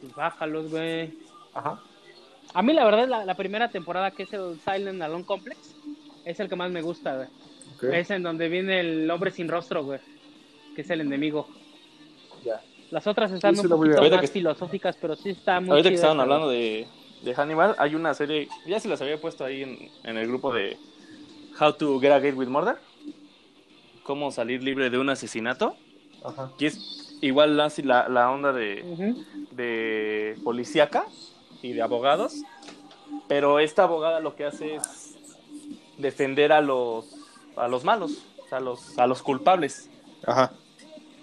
[0.00, 1.18] Pues bájalos, güey.
[1.54, 1.80] ajá.
[2.54, 5.58] A mí, la verdad, la, la primera temporada, que es el Silent Alone Complex,
[6.24, 7.28] es el que más me gusta, güey.
[8.00, 9.98] Es en donde viene el hombre sin rostro, güey.
[10.74, 11.46] Que es el enemigo.
[12.44, 12.60] ya.
[12.90, 15.88] Las otras están Sí, un a poquito más que- filosóficas, pero sí está muy Ahorita
[15.88, 16.86] que estaban hablando de
[17.22, 20.52] de Hannibal, hay una serie, ya se las había puesto ahí en, en el grupo
[20.52, 20.76] de
[21.58, 22.76] How to Get Away with Murder.
[24.04, 25.76] Cómo salir libre de un asesinato.
[26.24, 26.52] Ajá.
[26.58, 27.68] Que es igual la,
[28.08, 29.24] la onda de, Ujú.
[29.52, 31.06] de policíaca
[31.62, 32.34] y de abogados.
[33.28, 35.16] Pero esta abogada lo que hace es
[35.98, 37.06] defender a los,
[37.56, 39.90] a los malos, a los, a los culpables.
[40.24, 40.52] Ajá.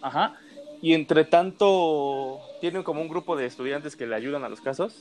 [0.01, 0.35] Ajá.
[0.83, 4.93] Y entre tanto, tienen como un grupo de estudiantes que le ayudan a los casos.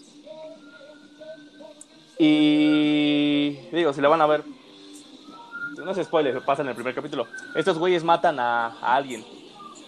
[2.20, 4.44] Y digo, si la van a ver,
[5.84, 7.26] no se spoiler, pasa en el primer capítulo.
[7.56, 9.24] Estos güeyes matan a, a alguien.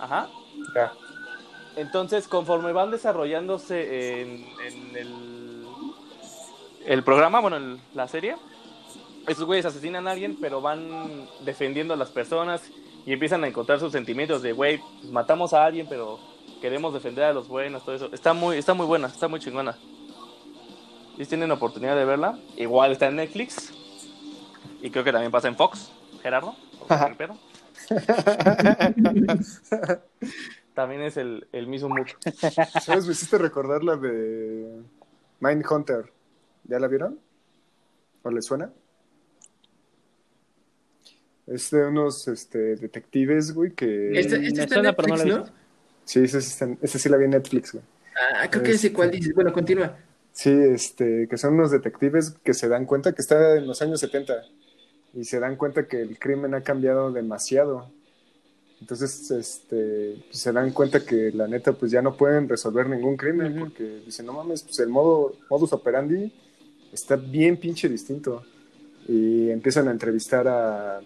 [0.01, 0.29] Ajá.
[0.75, 0.93] Ya.
[1.77, 5.65] Entonces, conforme van desarrollándose en, en el,
[6.87, 8.35] el programa, bueno, en la serie,
[9.29, 12.63] estos güeyes asesinan a alguien, pero van defendiendo a las personas
[13.07, 16.19] y empiezan a encontrar sus sentimientos de, güey, pues matamos a alguien, pero
[16.61, 18.11] queremos defender a los buenos, todo eso.
[18.13, 19.77] Está muy, está muy buena, está muy chingona.
[21.17, 23.73] Si tienen oportunidad de verla, igual está en Netflix
[24.81, 26.55] y creo que también pasa en Fox, Gerardo,
[27.09, 27.37] el perro.
[30.75, 32.07] También es el, el mismo mood.
[32.83, 33.07] ¿Sabes?
[33.07, 34.83] Me hiciste recordar la de
[35.41, 36.13] Mindhunter.
[36.65, 37.21] ¿Ya la vieron?
[38.23, 38.73] ¿O les suena?
[41.47, 44.19] Es de unos este, detectives, güey, que...
[44.19, 45.39] Esta, Me esta está suena, en no Netflix, ¿no?
[45.43, 45.57] visto.
[46.07, 47.85] Sí, ese en- ese sí la vi en Netflix, güey.
[48.41, 49.19] Ah, creo que sé cuál Este.
[49.19, 49.35] dices.
[49.35, 49.97] Bueno, continúa.
[50.33, 54.01] Sí, este, que son unos detectives que se dan cuenta que está en los años
[54.01, 54.35] 70
[55.15, 57.91] y se dan cuenta que el crimen ha cambiado demasiado.
[58.81, 63.17] Entonces, este, pues, se dan cuenta que la neta, pues ya no pueden resolver ningún
[63.17, 66.33] crimen porque dicen, no mames, pues el modo, modus operandi
[66.93, 68.43] está bien pinche distinto.
[69.07, 71.01] Y empiezan a entrevistar a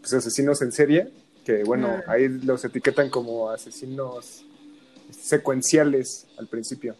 [0.00, 1.10] pues, asesinos en serie,
[1.44, 2.12] que bueno, Ah.
[2.12, 4.44] ahí los etiquetan como asesinos
[5.10, 6.96] secuenciales al principio.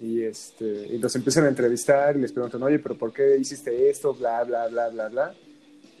[0.00, 3.88] Y, este, y los empiezan a entrevistar y les preguntan, oye, pero ¿por qué hiciste
[3.88, 4.12] esto?
[4.14, 5.34] Bla, bla, bla, bla, bla.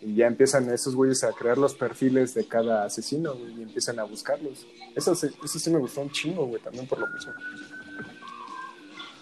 [0.02, 3.98] Y ya empiezan esos güeyes a crear los perfiles de cada asesino güey, y empiezan
[3.98, 4.66] a buscarlos.
[4.94, 7.32] Eso, sí- eso sí me gustó un chingo, güey, también por lo mismo.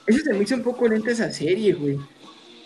[0.06, 1.98] Eso se me hizo un poco lenta esa serie, güey.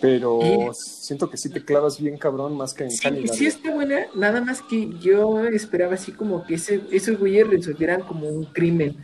[0.01, 0.69] Pero ¿Eh?
[0.75, 3.35] siento que sí te clavas bien cabrón más que en Sí, Hannibal.
[3.37, 8.03] sí está buena, nada más que yo esperaba así como que ese, esos güeyes resolvieran
[8.03, 8.97] como un crimen.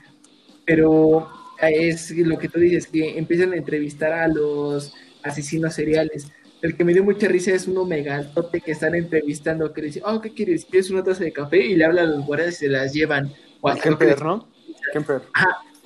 [0.65, 1.29] Pero
[1.61, 6.27] eh, es lo que tú dices, que empiezan a entrevistar a los asesinos seriales.
[6.61, 10.03] El que me dio mucha risa es uno megatote que están entrevistando, que le dice,
[10.05, 10.65] oh, ¿qué quieres?
[10.65, 11.65] ¿Quieres una taza de café?
[11.67, 13.33] Y le habla a los guardias y se las llevan.
[13.61, 14.47] O a- Kemper, ¿no?
[14.93, 15.23] Kemper.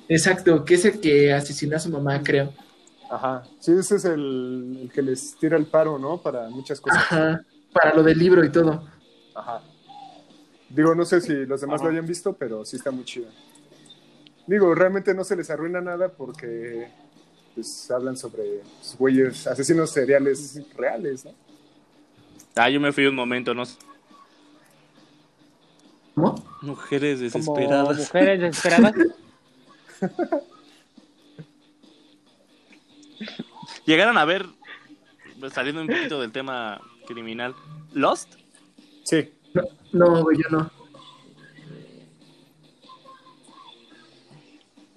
[0.09, 2.53] Exacto, que es el que asesinó a su mamá, creo.
[3.09, 3.43] Ajá.
[3.59, 6.17] Sí, ese es el, el que les tira el paro, ¿no?
[6.21, 6.99] Para muchas cosas.
[7.03, 7.43] Ajá,
[7.73, 8.83] para lo del libro y todo.
[9.35, 9.61] Ajá.
[10.69, 11.85] Digo, no sé si los demás Ajá.
[11.85, 13.27] lo hayan visto, pero sí está muy chido.
[14.45, 16.89] Digo, realmente no se les arruina nada porque
[17.55, 21.31] pues, hablan sobre pues, güeyes, asesinos seriales reales, ¿no?
[22.55, 23.63] Ah, yo me fui un momento, ¿no?
[26.15, 26.43] ¿Cómo?
[26.61, 27.97] Mujeres Como desesperadas.
[27.99, 28.95] mujeres desesperadas.
[33.85, 34.45] Llegaron a ver,
[35.39, 37.55] pues, saliendo un poquito del tema criminal,
[37.93, 38.35] Lost.
[39.03, 39.31] Sí.
[39.53, 40.71] No, no, güey, yo no.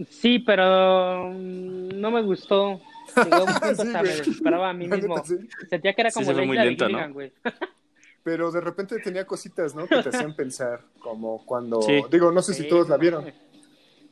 [0.08, 2.80] Sí, pero mm, no me gustó.
[3.16, 4.16] Llegó a un punto Sí, hasta me güey.
[4.18, 5.16] desesperaba a mí La mismo.
[5.16, 5.36] neta, sí.
[5.68, 6.88] Sentía que era Sí, como la muy de lenta, ¿no?
[6.90, 7.32] Gilligan, güey.
[8.22, 9.86] Pero de repente tenía cositas, ¿no?
[9.86, 11.80] Que te hacían pensar, como cuando...
[11.82, 12.02] Sí.
[12.10, 13.32] Digo, no sé si Sí, todos la vieron.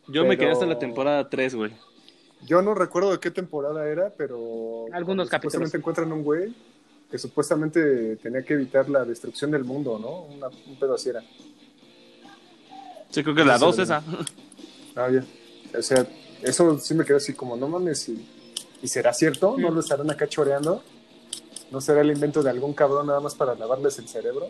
[0.09, 1.73] Yo me quedé hasta la temporada 3, güey.
[2.47, 4.87] Yo no recuerdo de qué temporada era, pero...
[4.93, 5.53] Algunos capítulos.
[5.55, 6.55] Supuestamente encuentran un güey
[7.11, 10.23] que supuestamente tenía que evitar la destrucción del mundo, ¿no?
[10.35, 11.23] Una- un pedo así era.
[13.11, 14.03] Sí, creo que la Esa 2 la esa.
[14.95, 15.27] Ah, bien.
[15.77, 16.07] O sea,
[16.43, 18.27] eso sí me quedó así como, no mames, ¿y,
[18.83, 19.57] y será cierto?
[19.59, 19.75] ¿No Mm.
[19.75, 20.83] lo estarán acá choreando?
[21.71, 24.49] ¿No será el invento de algún cabrón nada más para lavarles el cerebro?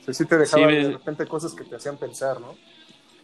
[0.00, 2.54] O sea, sí te dejaba Sí, de repente cosas que te hacían pensar, ¿no?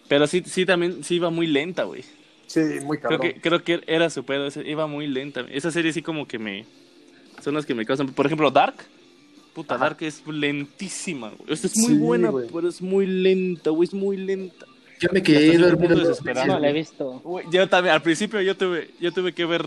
[0.08, 2.04] Pero sí, sí, también sí iba muy lenta, güey.
[2.46, 3.20] Sí, muy Creo cabrón.
[3.20, 5.44] que, creo que era su pedo, iba muy lenta.
[5.50, 6.64] Esa serie sí como que me...
[7.42, 8.08] Son las que me causan...
[8.08, 8.76] Por ejemplo, Dark.
[9.54, 9.84] Puta, Ajá.
[9.84, 11.52] Dark es lentísima, güey.
[11.52, 12.48] Esta es muy Sí, buena, güey.
[12.52, 13.88] pero es muy lenta, güey.
[13.88, 14.66] Es muy lenta.
[15.00, 15.96] Yo me quedé dormido.
[15.96, 16.46] desesperado.
[16.46, 17.20] No la he visto.
[17.20, 19.66] Güey, yo también, al principio yo tuve, yo tuve que ver,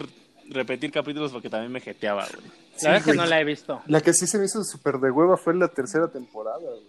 [0.49, 2.49] repetir capítulos porque también me jeteaba, güey.
[2.77, 3.81] Sí, La verdad es que no la he visto.
[3.87, 6.81] La que sí se me hizo súper de hueva fue la tercera temporada, güey.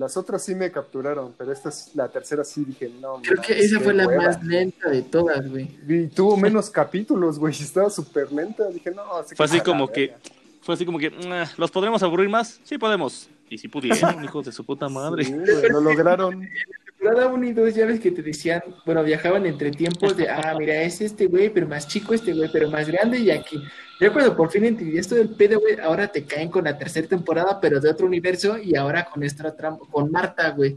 [0.00, 3.20] Las otras sí me capturaron, pero esta es la tercera sí dije, no.
[3.22, 4.22] Creo que esa fue la hueva.
[4.28, 5.78] más lenta de todas, güey.
[5.86, 7.52] Y tuvo menos capítulos, güey.
[7.52, 8.66] y Estaba súper lenta.
[8.68, 10.18] Dije, no, así Fue así como que, verga.
[10.62, 12.60] fue así como que, "Ah, ¿los podremos aburrir más?
[12.64, 13.28] Sí podemos.
[13.50, 15.24] Y si pudieron, hijos de su puta madre.
[15.24, 16.48] Sí, güey, lo lograron.
[17.00, 20.54] temporada 1 y 2 ya ves que te decían, bueno, viajaban entre tiempos de, ah,
[20.58, 23.62] mira, es este güey, pero más chico este güey, pero más grande y aquí.
[24.00, 27.08] Ya cuando por fin entendí esto del pedo, güey, ahora te caen con la tercera
[27.08, 30.76] temporada, pero de otro universo y ahora con esta trampa, con Marta, güey.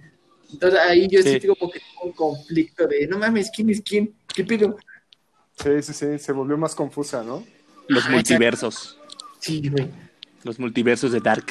[0.51, 1.39] Entonces ahí yo sí, Sí.
[1.41, 4.13] tengo como que un conflicto de, no mames, ¿quién es quién?
[4.33, 4.77] ¿Qué pedo?
[5.57, 7.43] Sí, sí, sí, se volvió más confusa, ¿no?
[7.87, 8.97] Los Ah, multiversos.
[9.39, 9.89] Sí, güey.
[10.43, 11.45] Los multiversos de Dark.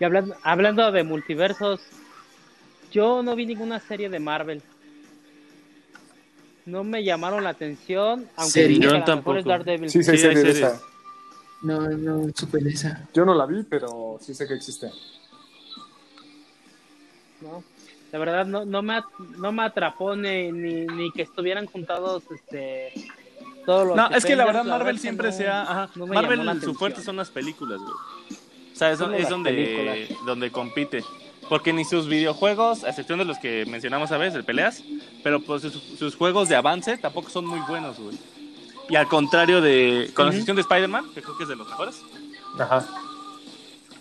[0.00, 1.80] Y hablando, hablando de multiversos,
[2.90, 4.62] yo no vi ninguna serie de Marvel.
[6.66, 9.36] No me llamaron la atención, aunque que Yo tampoco.
[9.38, 9.90] es Daredevil.
[9.90, 10.72] Sí, sí, Sí, hay serie de series.
[10.72, 10.80] esa.
[11.62, 13.06] No, no, supe de esa.
[13.12, 14.90] Yo no la vi, pero sí sé que existe.
[17.42, 17.62] ¿no?
[18.12, 19.04] La verdad no, no, me, at-
[19.38, 22.92] no me atrapó ni, ni, ni que estuvieran juntados este,
[23.64, 25.62] todos los No, es que la verdad Marvel siempre no- se ha...
[25.62, 28.39] ajá, no me llamó la Marvel su fuerte son las películas, güey.
[28.80, 30.24] O sea, es, donde, películas.
[30.24, 31.04] donde compite.
[31.50, 34.82] Porque ni sus videojuegos, a excepción de los que mencionamos a veces, de peleas,
[35.22, 38.16] pero pues sus, sus juegos de avance tampoco son muy buenos, güey.
[38.88, 40.10] Y al contrario de...
[40.14, 42.00] Con la excepción de Spider-Man, que creo que es de los mejores.
[42.58, 42.86] Ajá.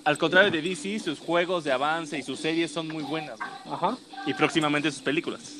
[0.06, 3.76] Al contrario de DC, sus juegos de avance y sus series son muy buenas, güey.
[3.76, 3.98] Ajá.
[4.26, 5.58] Y próximamente sus películas.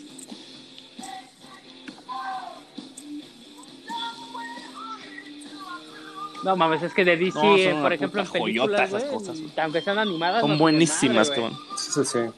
[6.44, 8.68] No mames, es que de DC, No, son eh, una por ejemplo, en puta joyota
[8.68, 9.52] películas, esas güey, cosas, güey.
[9.58, 11.78] aunque sean animadas, Son no buenísimas, tienen madre, cabrón.
[11.78, 12.18] Sí, sí, sí.
[12.20, 12.32] güey.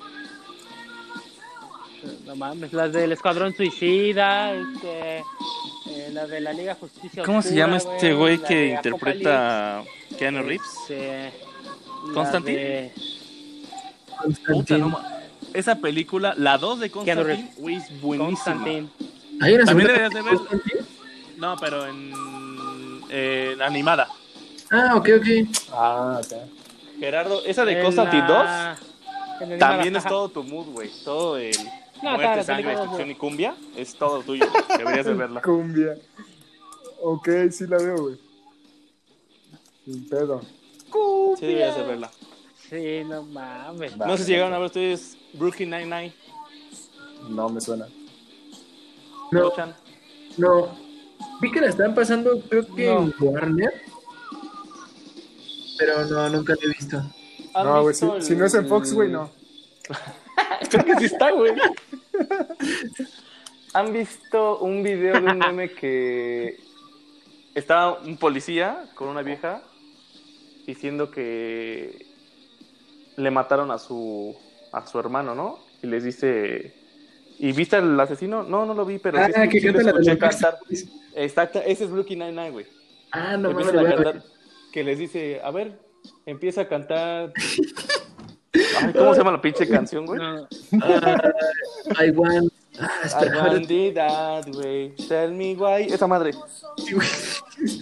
[2.25, 7.53] No mames, las del Escuadrón Suicida, este, eh, la de la Liga Justicia ¿Cómo se
[7.53, 9.83] llama este güey que interpreta
[10.17, 10.67] Keanu Reeves?
[10.89, 11.31] este,
[12.13, 12.57] ¿Constantine?
[12.57, 12.91] de-
[14.17, 14.79] Puta, Constantine.
[14.79, 14.99] no
[15.53, 18.25] Esa película, la 2 de Constantine, güey, es buenísima.
[18.31, 18.87] Constantine.
[19.41, 20.35] Hay una También segunda deberías de ver.
[20.37, 20.81] Constantine.
[21.37, 22.11] No, pero en,
[23.12, 24.08] en animada.
[24.71, 25.28] Ah, ok, ok.
[25.74, 26.34] Ah, ok.
[27.00, 28.78] Gerardo, esa de Constantine 2 la-
[29.41, 30.89] en la también animada, es todo tu mood, güey.
[31.04, 31.52] Todo el
[32.04, 34.45] No, muerte, claro, sangre, destrucción y cumbia es todo tuyo.
[34.78, 35.41] Deberías de verla.
[35.41, 35.97] Cumbia.
[37.02, 38.15] Ok, sí la veo, güey.
[39.86, 40.41] Sin pedo.
[41.39, 42.12] Sí, deberías de verla.
[42.69, 43.97] Sí, no mames.
[43.97, 46.13] No sé si llegaron a ver ustedes Brooklyn Nine-Nine.
[47.30, 47.88] No me suena.
[49.32, 49.52] No,
[50.38, 50.90] no.
[51.41, 53.01] Vi que la están pasando, creo que No.
[53.04, 53.73] en Warner.
[55.77, 56.97] Pero no, nunca la he visto.
[57.54, 59.30] ¿Han No, güey, si, no es en el- Fox, güey, no.
[60.69, 61.54] Creo que sí está, güey.
[63.73, 66.60] ¿Han visto un video de un meme que
[67.56, 69.62] estaba un policía con una vieja
[70.67, 72.06] diciendo que
[73.17, 74.36] le mataron a su
[74.71, 75.60] a su hermano, ¿no?
[75.84, 76.73] Y les dice,
[77.39, 78.43] ¿y viste al asesino?
[78.43, 80.60] No, no lo vi, pero Ah, sí, que sí lo canta la cantar.
[81.15, 82.65] Exacto, ese es Brooklyn Nine-Nine, güey.
[83.12, 83.74] Ah, no mames.
[83.74, 84.24] A
[84.71, 85.78] que les dice, a ver,
[86.26, 87.34] empieza a cantar.
[88.54, 90.19] Ay, ¿Cómo se llama la pinche canción, güey?
[90.19, 90.47] No,
[90.82, 92.52] Ah, I want.
[92.80, 94.93] Ah, I want it that way.
[95.08, 95.84] Tell me why.
[95.93, 96.32] Esa madre.
[96.78, 97.08] sí, güey.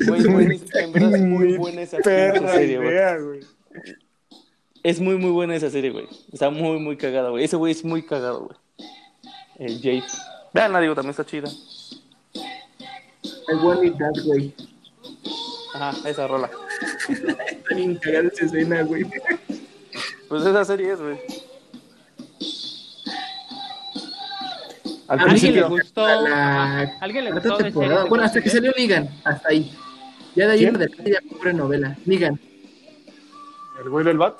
[0.08, 3.39] Güey, güey, en verdad es muy buena esa perra serie, güey.
[4.84, 6.08] Es muy, muy buena esa serie, güey.
[6.32, 7.44] Está muy, muy cagada, güey.
[7.46, 8.58] Ese güey es muy cagado, güey.
[9.58, 10.04] El Jade.
[10.54, 11.50] Veanla, digo, también está chida.
[13.51, 14.53] I want it that way.
[15.75, 16.49] Ajá, esa rola.
[17.09, 19.05] Está bien cagada esa escena, güey.
[20.27, 21.17] Pues esa serie es, güey.
[25.07, 25.69] Al ¿A alguien le principio.
[25.69, 26.01] gustó?
[26.07, 29.09] La ¿Alguien le gustó de de Bueno, hasta que salió Negan.
[29.23, 29.71] Hasta ahí.
[30.35, 31.97] Ya de ahí en adelante ya pobre novela.
[32.05, 32.39] Negan.
[33.83, 34.38] El güey del bat.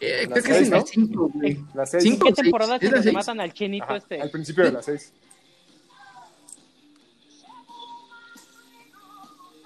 [0.00, 0.86] Eh, Las creo que es seis, en la ¿no?
[0.86, 1.64] 5, güey.
[1.74, 2.02] La seis.
[2.04, 2.26] Cinco.
[2.26, 2.42] ¿Qué seis.
[2.44, 3.14] temporada la donde seis.
[3.14, 4.20] matan al chinito Ajá, este?
[4.20, 5.12] Al principio de las seis.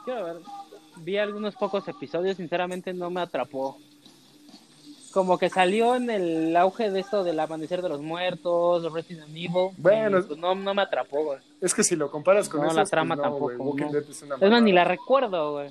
[0.04, 0.36] Quiero ver.
[0.96, 3.78] Vi algunos pocos episodios, sinceramente no me atrapó.
[5.12, 9.70] Como que salió en el auge de esto del amanecer de los muertos, Resident Evil.
[9.76, 11.38] Bueno, y, pues no, no me atrapó, güey.
[11.60, 13.98] Es que si lo comparas con No, la trama no, tampoco, no.
[13.98, 15.70] Es una Es más, ni la recuerdo, güey.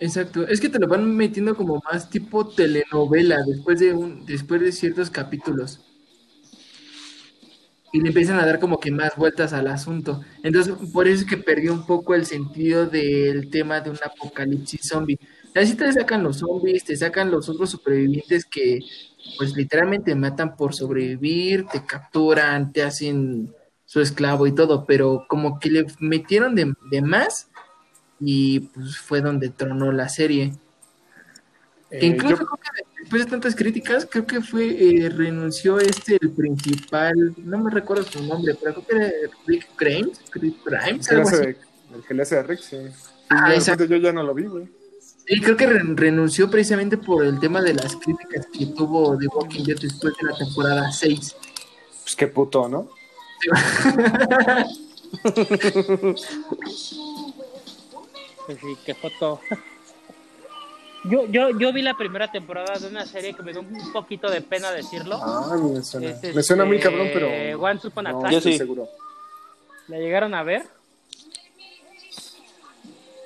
[0.00, 0.46] Exacto.
[0.46, 4.70] Es que te lo van metiendo como más tipo telenovela después de un, después de
[4.70, 5.80] ciertos capítulos.
[7.92, 10.20] Y le empiezan a dar como que más vueltas al asunto.
[10.42, 14.80] Entonces, por eso es que perdió un poco el sentido del tema de un apocalipsis
[14.86, 15.18] zombie.
[15.54, 18.80] Así te sacan los zombies, te sacan los otros supervivientes que
[19.38, 23.54] pues literalmente matan por sobrevivir, te capturan, te hacen
[23.86, 27.48] su esclavo y todo, pero como que le metieron de, de más
[28.20, 30.52] y pues fue donde tronó la serie.
[31.90, 32.68] Que Eh, incluso yo- creo que
[33.08, 38.02] después de tantas críticas, creo que fue, eh, renunció este, el principal, no me recuerdo
[38.02, 39.10] su nombre, pero creo que era
[39.46, 41.46] Rick Grimes, Rick Grimes, el, que le algo hace así.
[41.46, 41.56] de,
[41.96, 42.76] el que le hace de Rick, sí.
[43.30, 43.86] Ah, exacto.
[43.86, 44.68] yo ya no lo vi, güey.
[45.26, 49.26] Sí, creo que re- renunció precisamente por el tema de las críticas que tuvo de
[49.28, 51.34] Walking Dead después de la temporada 6.
[52.02, 52.90] Pues qué puto, ¿no?
[53.40, 53.48] Sí,
[58.84, 59.40] qué foto.
[61.04, 64.28] Yo, yo, yo vi la primera temporada de una serie que me dio un poquito
[64.30, 65.18] de pena decirlo.
[65.22, 66.10] Ah, me suena.
[66.10, 67.60] Es, me suena muy este, cabrón, pero.
[67.62, 68.32] Once Upon a no Time.
[68.32, 68.58] Yo sí.
[68.58, 68.88] seguro.
[69.86, 70.62] ¿La llegaron a ver?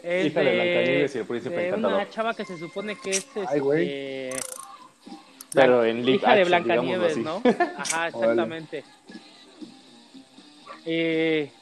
[0.03, 1.97] Es Hija de Blancanieves y el príncipe de encantador.
[1.97, 3.89] una chava que se supone que es Ay, güey.
[4.29, 4.41] este,
[5.55, 7.65] Pero en hija de action, Blancanieves, digámoslo ¿no?
[7.79, 8.85] Ajá, exactamente.
[10.85, 11.53] Eh,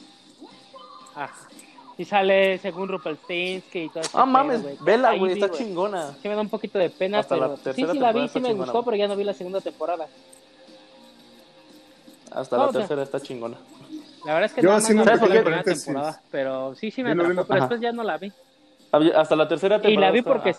[1.14, 1.30] ah,
[2.00, 4.18] y sale según Rumpelstiltskin y todo eso.
[4.18, 6.12] Ah, mames, vela, güey, está chingona.
[6.22, 8.26] Sí me da un poquito de pena, Hasta la pero sí, tercera sí la vi,
[8.28, 10.06] sí me chingona, gustó, pero ya no vi la segunda temporada.
[12.32, 13.58] Hasta No, la o sea, tercera está chingona.
[14.24, 16.90] La verdad es que Yo no me un acuerdo de la primera temporada, pero sí,
[16.90, 18.32] sí me atrapó, pero después ya no la vi.
[18.92, 20.06] Había- Hasta la tercera Y temporada.
[20.06, 20.56] la vi está- porque...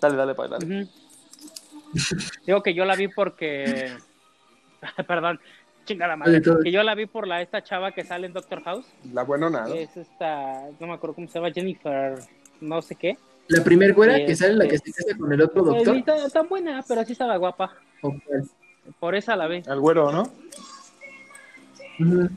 [0.00, 0.64] Dale, dale, pa, dale.
[0.82, 0.90] Ujú.
[2.46, 3.96] Digo que yo la vi porque...
[5.06, 5.40] Perdón,
[5.84, 6.40] chingada madre.
[6.62, 8.86] Que yo la vi por la esta chava que sale en Doctor House.
[9.12, 9.74] La buenona, ¿no?
[9.74, 10.68] Es esta...
[10.80, 12.18] No me acuerdo cómo se llama, Jennifer...
[12.60, 13.16] No sé qué.
[13.48, 16.02] La primer güera que sale, la que este- se casa con el otro Pues, doctor.
[16.04, 17.74] tan, tan buena, pero sí estaba guapa.
[18.00, 18.48] ¿O cuál?
[19.00, 19.62] Por esa la vi.
[19.66, 20.30] Al güero, ¿no?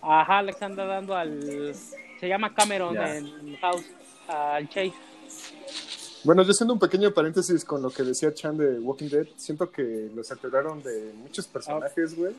[0.02, 1.74] Ajá, le están dando al...
[2.20, 3.86] Se llama Cameron en House.
[4.28, 4.94] Al Chase.
[6.24, 9.72] Bueno, yo haciendo un pequeño paréntesis con lo que decía Chan de Walking Dead, siento
[9.72, 12.34] que lo saturaron de muchos personajes, güey.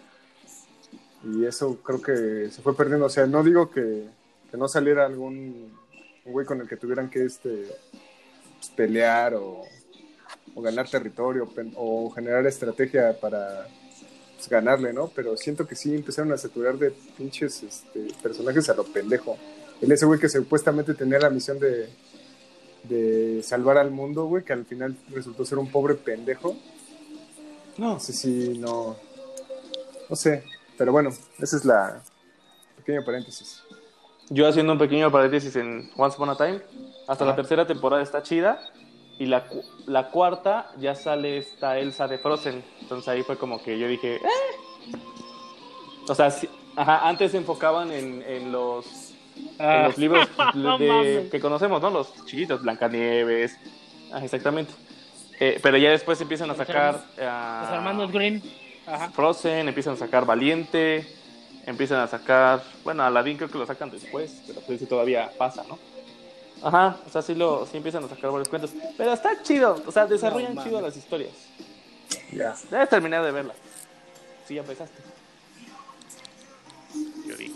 [1.25, 3.07] Y eso creo que se fue perdiendo.
[3.07, 4.05] O sea, no digo que,
[4.51, 5.73] que no saliera algún
[6.25, 7.67] güey con el que tuvieran que este
[8.59, 9.63] pues, pelear o,
[10.55, 13.67] o ganar territorio o generar estrategia para
[14.37, 15.09] pues, ganarle, ¿no?
[15.09, 19.37] Pero siento que sí empezaron a saturar de pinches este, personajes a lo pendejo.
[19.81, 21.89] Él ese güey que supuestamente tenía la misión de,
[22.85, 26.57] de salvar al mundo, güey, que al final resultó ser un pobre pendejo.
[27.77, 28.97] No sé si no.
[30.09, 30.43] No sé.
[30.79, 32.01] Pero bueno, esa es la
[32.77, 33.63] pequeño paréntesis.
[34.31, 36.61] Yo haciendo un pequeño paréntesis en Once Upon a Time.
[37.07, 37.37] Hasta la Ajá.
[37.37, 38.61] tercera temporada está chida.
[39.19, 42.63] Y la, cu- la cuarta ya sale esta Elsa de Frozen.
[42.81, 44.17] Entonces ahí fue como que yo dije.
[44.17, 44.21] "Eh".
[46.09, 48.87] O sea, sí- ajá, antes se enfocaban en, en los,
[49.37, 50.29] en Ah, los libros
[50.79, 51.91] de- que conocemos, ¿no?
[51.91, 53.57] Los chiquitos, Blancanieves.
[54.13, 54.73] Ah, exactamente.
[55.41, 56.95] Eh, pero ya después empiezan a Los sacar.
[56.95, 58.41] Los ah, hermanos Grimm.
[58.91, 59.11] Ajá.
[59.11, 61.07] Frozen, empiezan a sacar Valiente,
[61.67, 65.65] empiezan a sacar, bueno, Aladdin creo que lo sacan después, pero pues sí todavía pasa,
[65.69, 65.79] ¿no?
[66.63, 69.93] Ajá, o sea, sí, lo, sí empiezan a sacar varios cuentos, pero está chido, o
[69.93, 71.33] sea, desarrollan No, chido las historias.
[72.33, 72.57] Ya.
[72.71, 73.55] Debes terminar de verla.
[74.47, 75.03] Sí, ya empezaste.
[77.27, 77.55] Yo digo.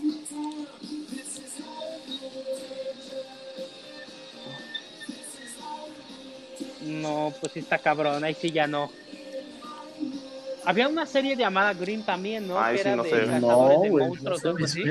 [6.82, 8.90] No, pues sí está cabrón, ahí sí ya no.
[10.64, 12.62] Había una serie llamada Green también, ¿no?
[12.64, 13.16] Que sí era no de sé.
[13.26, 14.82] cazadores No, de güey, monstruos no así.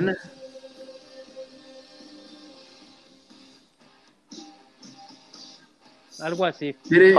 [6.22, 6.76] Algo así.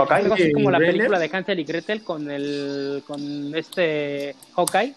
[0.09, 4.95] Algo así como la película de Hansel y Gretel con el con este Hawkeye.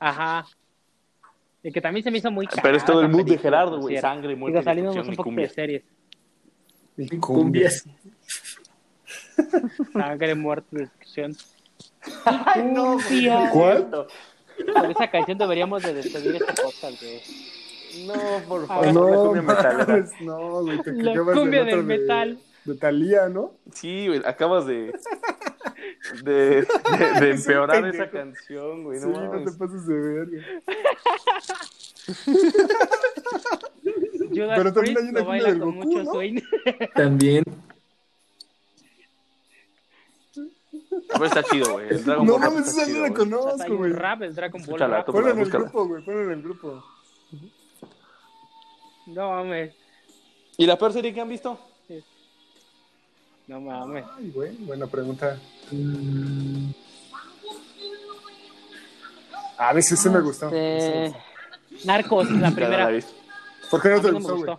[0.00, 0.44] Ajá.
[1.62, 3.98] Y que también se me hizo muy Pero es todo el mood de Gerardo, güey,
[3.98, 5.82] sangre, muerte, Digo, destrucción un y poco de series.
[6.96, 7.84] Y Cumbias.
[9.92, 11.36] Sangre, muerte, destrucción.
[12.24, 13.50] Ay, no, Cumbia.
[13.52, 13.88] ¿Cuál?
[13.90, 17.20] Por esa canción deberíamos de despedir este podcast, güey.
[18.06, 18.14] No,
[18.48, 19.86] por Ah, favor, la No, cumbia metalera.
[19.86, 22.38] mames, no, güey, te La cumbia del de- metal.
[22.64, 23.54] De Talía, ¿no?
[23.74, 24.92] Sí, güey, acabas de.
[26.22, 29.00] de, de, de empeorar esa canción, güey.
[29.00, 30.42] sí, No, no te pases de verga.
[34.30, 36.88] Judas Pero también hay una cumbia del Goku, mucho ¿no?
[36.94, 37.44] También.
[41.12, 41.88] Pero está chido, güey.
[41.88, 43.92] El Dragon No Ball Rap mames, está esa no la conozco, un güey.
[43.92, 45.06] rap, el Dragon Ball Escúchala, rap.
[45.06, 45.12] tú.
[45.12, 45.64] Ponlo en el Búscala.
[45.64, 46.84] grupo, güey, ponlo en el grupo.
[49.06, 49.74] No mames.
[50.56, 51.58] ¿Y la peor serie que han visto?
[53.48, 54.04] No mames.
[54.16, 55.36] Ay, güey, buena pregunta.
[55.70, 56.70] Mm,
[59.58, 60.48] A veces sí me gustó.
[60.48, 61.18] sí me gustó.
[61.84, 62.90] Narcos, la no primera.
[63.70, 64.58] ¿Por qué no te no gustó, güey?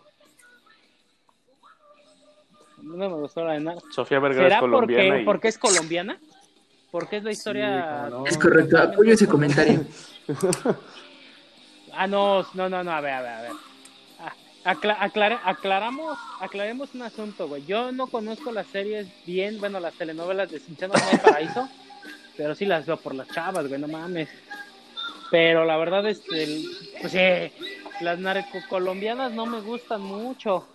[2.93, 3.93] No me gustó la de Narcos.
[3.93, 5.25] Sofía Vergara es ¿Será colombiana porque, y...
[5.25, 6.17] porque es colombiana?
[6.91, 7.81] Porque es la historia.
[7.81, 8.27] Sí, cómo no.
[8.27, 9.85] Es correcto, apoyo ese comentario.
[11.95, 13.51] Ah, no, no, no, no, a ver, a ver, a ver.
[14.19, 14.33] Ah,
[14.63, 17.63] acla- aclare- aclaramos, aclaremos un asunto, güey.
[17.67, 21.69] Yo no conozco las series bien, bueno, las telenovelas de Cinchano no hay paraíso,
[22.37, 24.27] pero sí las veo por las chavas, güey, no mames.
[25.29, 26.63] Pero la verdad es que,
[27.01, 27.63] pues sí,
[28.01, 30.67] las narcocolombianas no me gustan mucho.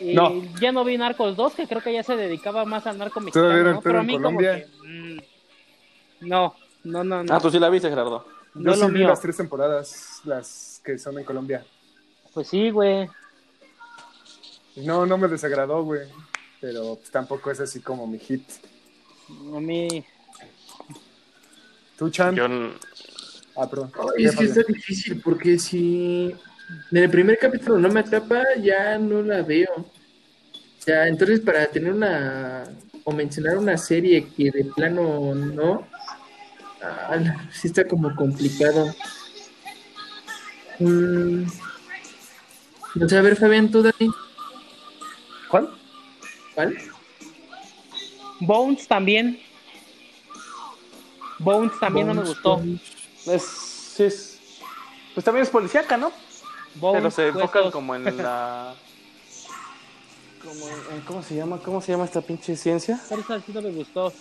[0.00, 0.42] Y No.
[0.60, 3.72] ya no vi Narcos 2, que creo que ya se dedicaba más al narco mexicano,
[3.72, 3.80] ¿no?
[3.80, 4.64] Pero a en mí como Colombia.
[4.64, 4.88] que...
[4.88, 5.18] mm,
[6.28, 7.34] no, no, no, no.
[7.34, 8.26] Ah, tú sí la viste, Gerardo.
[8.54, 9.08] Yo No sí lo vi mío.
[9.08, 11.64] las tres temporadas, las que son en Colombia.
[12.34, 13.08] Pues sí, güey.
[14.76, 16.02] No, no me desagradó, güey.
[16.60, 18.42] Pero pues, tampoco es así como mi hit.
[19.54, 20.04] A mí...
[21.98, 22.34] ¿Tú, Chan?
[22.36, 22.44] Yo,
[23.58, 23.90] Ah, perdón.
[24.18, 26.34] Es que ¿Qué, está difícil porque si
[26.90, 29.90] en el primer capítulo no me atrapa, ya no la veo.
[30.86, 32.64] Ya, entonces para tener una
[33.04, 35.86] o mencionar una serie que de plano no,
[36.82, 37.18] ah,
[37.52, 38.94] sí está como complicado.
[40.78, 41.44] Mm,
[42.96, 44.10] no sé, a ver, Fabián, tú, Dani,
[45.48, 45.70] ¿Cuál?
[46.54, 46.76] ¿cuál?
[48.40, 49.40] Bones también.
[51.38, 52.62] Bones también no me gustó.
[53.26, 54.38] es, sí es,
[55.14, 56.12] pues también es policíaca, ¿no?
[56.80, 57.72] Bones, Pero se enfocan huesos.
[57.72, 58.74] como en la...
[60.44, 61.58] Como en- ¿Cómo se llama?
[61.58, 62.94] ¿Cómo se llama esta pinche ciencia?
[63.10, 64.12] Esa sí no me gustó.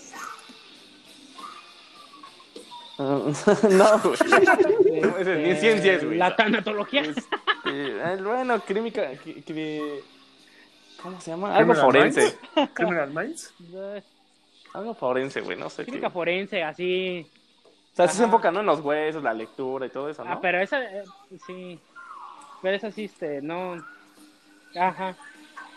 [2.97, 5.37] No, güey.
[5.43, 6.17] Ni ciencias, güey.
[6.17, 7.01] La tanatología.
[7.01, 7.21] Este,
[7.67, 10.01] eh, bueno, qui-
[11.01, 11.55] ¿cómo se llama?
[11.55, 12.37] Algo forense.
[12.55, 12.71] Minds?
[12.73, 13.53] ¿Criminal Minds?
[14.73, 15.91] Algo forense, güey, no sé qué.
[15.91, 17.29] Química forense, así.
[17.93, 18.59] O sea, sí se enfocan ¿no?
[18.61, 20.31] en los huesos, la lectura y todo eso, ¿no?
[20.31, 21.03] Ah, pero esa, eh,
[21.45, 21.79] sí.
[22.61, 23.75] Pero esa sí, este, no.
[24.79, 25.15] Ajá.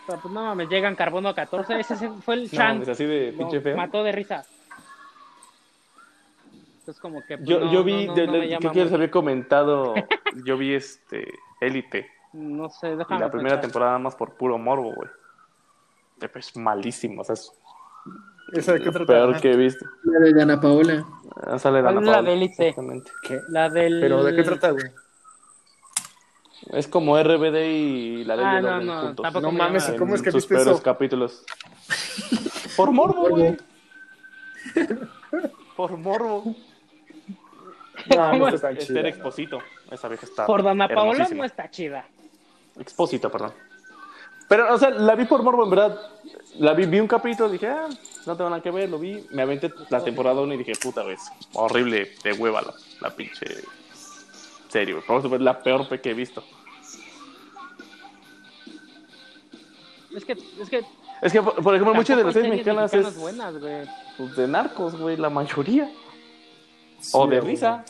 [0.07, 1.79] Pero pues no mames, llegan carbono 14.
[1.79, 2.81] Ese se- fue el no, Chan.
[2.81, 3.77] es así de pinche feo.
[3.77, 4.43] mató de risa.
[6.79, 7.37] Entonces, como que.
[7.37, 8.95] pues, Yo, no, yo vi, no, no, de- no de- les mucho.
[8.95, 9.93] había comentado,
[10.45, 11.27] yo vi este,
[11.61, 13.19] Élite, No sé, y déjame.
[13.21, 13.61] la primera pensar.
[13.61, 15.09] temporada nada más por puro morbo, güey.
[16.21, 17.51] Es malísimo, o sea, es
[18.53, 19.05] ¿Esa de qué lo trata?
[19.13, 19.85] peor que he visto.
[20.03, 21.05] La de Dana Paola.
[21.45, 22.67] Ah, Sale ¿Cuál Dana es la Paola, de Élite?
[22.69, 23.11] exactamente.
[23.27, 23.39] ¿Qué?
[23.49, 23.99] La del.
[24.01, 24.85] ¿Pero de qué trata, güey?
[26.71, 29.23] Es como RBD y la ley Ah, del no, no, juntos.
[29.23, 29.95] tampoco No me mames, llama.
[29.95, 30.83] ¿y cómo es que sus viste peores eso?
[30.83, 31.43] capítulos.
[32.75, 33.57] Por morbo, güey.
[35.75, 36.55] Por morbo.
[38.15, 39.09] No, no ¿Cómo está Esther chida.
[39.09, 39.59] Exposito.
[39.91, 40.45] Esa vieja está.
[40.45, 42.05] Por Dana Paola no está chida.
[42.79, 43.53] Expósito, perdón.
[44.47, 45.99] Pero, o sea, la vi por morbo, en verdad.
[46.57, 47.87] La vi, vi un capítulo, dije, ah,
[48.25, 49.25] no tengo nada que ver, lo vi.
[49.31, 51.19] Me aventé la temporada 1 y dije, puta vez,
[51.53, 53.45] horrible de hueva la, la pinche
[54.69, 55.05] serie, güey.
[55.05, 56.43] Por es la peor pe que he visto.
[60.15, 60.83] Es que, es que.
[61.21, 63.85] Es que, por, por ejemplo, muchas de las series mexicanas es buenas, güey.
[64.17, 65.91] pues, de narcos, güey, la mayoría.
[66.99, 67.51] Sí, o de güey.
[67.51, 67.83] risa.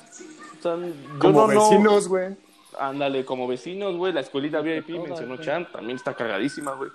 [0.60, 2.36] O sea, yo Como no, no- vecinos, güey.
[2.80, 4.14] Ándale, como vecinos, güey.
[4.14, 5.46] La escuelita VIP mencionó güey.
[5.46, 6.90] Chan, también está cagadísima, güey.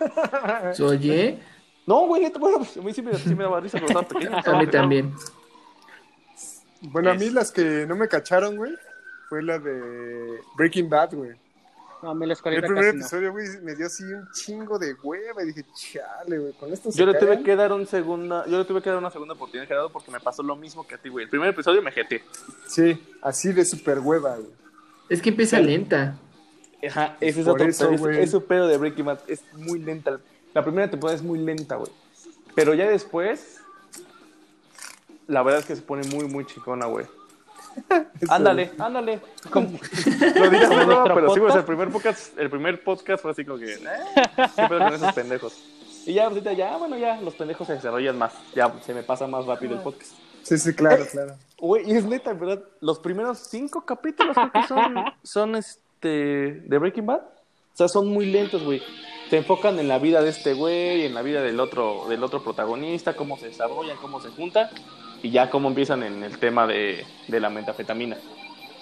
[0.82, 1.38] Oye,
[1.86, 4.56] No, güey, bueno, pues, a mí sí me, sí me daba risa cuando estaba pequeño.
[4.56, 5.14] a mí también.
[6.86, 8.72] Bueno, a mí las que no me cacharon, güey,
[9.28, 11.32] fue la de Breaking Bad, güey.
[12.02, 14.94] No, a mí la El primer casi episodio, güey, me dio así un chingo de
[15.02, 17.44] hueva y dije, chale, güey, con esto se Yo le tuve cagan".
[17.44, 20.20] que dar un segunda, yo le tuve que dar una segunda oportunidad Gerardo porque me
[20.20, 21.24] pasó lo mismo que a ti, güey.
[21.24, 22.22] El primer episodio me jeté.
[22.66, 24.50] Sí, así de super hueva, güey.
[25.08, 26.18] Es que empieza lenta.
[26.86, 29.78] Ajá, ese es Por otro eso, pedo, es un pedo de Breaking Bad, es muy
[29.78, 30.20] lenta.
[30.52, 31.90] La primera temporada es muy lenta, güey.
[32.54, 33.60] Pero ya después,
[35.26, 37.06] la verdad es que se pone muy, muy chicona, güey.
[38.28, 39.20] Ándale, ándale.
[39.50, 39.68] Como-
[40.34, 41.56] Lo broma, nuestro pero sí, güey, o sea, podcast.
[41.56, 43.78] el primer podcast, el primer podcast fue así como que, eh,
[44.56, 45.62] ¿qué pedo con esos pendejos?
[46.06, 49.26] Y ya ahorita ya, bueno, ya los pendejos se desarrollan más, ya se me pasa
[49.26, 50.12] más rápido el podcast.
[50.42, 51.34] Sí, sí, claro, claro.
[51.58, 52.62] Güey, y es neta, en ¿verdad?
[52.80, 57.20] Los primeros cinco capítulos creo que son, son este, de Breaking Bad.
[57.20, 58.82] O sea, son muy lentos, güey.
[59.30, 62.44] Se enfocan en la vida de este güey, en la vida del otro, del otro
[62.44, 64.68] protagonista, cómo se desarrollan, cómo se juntan,
[65.24, 68.18] y ya cómo empiezan en el tema de, de la metafetamina.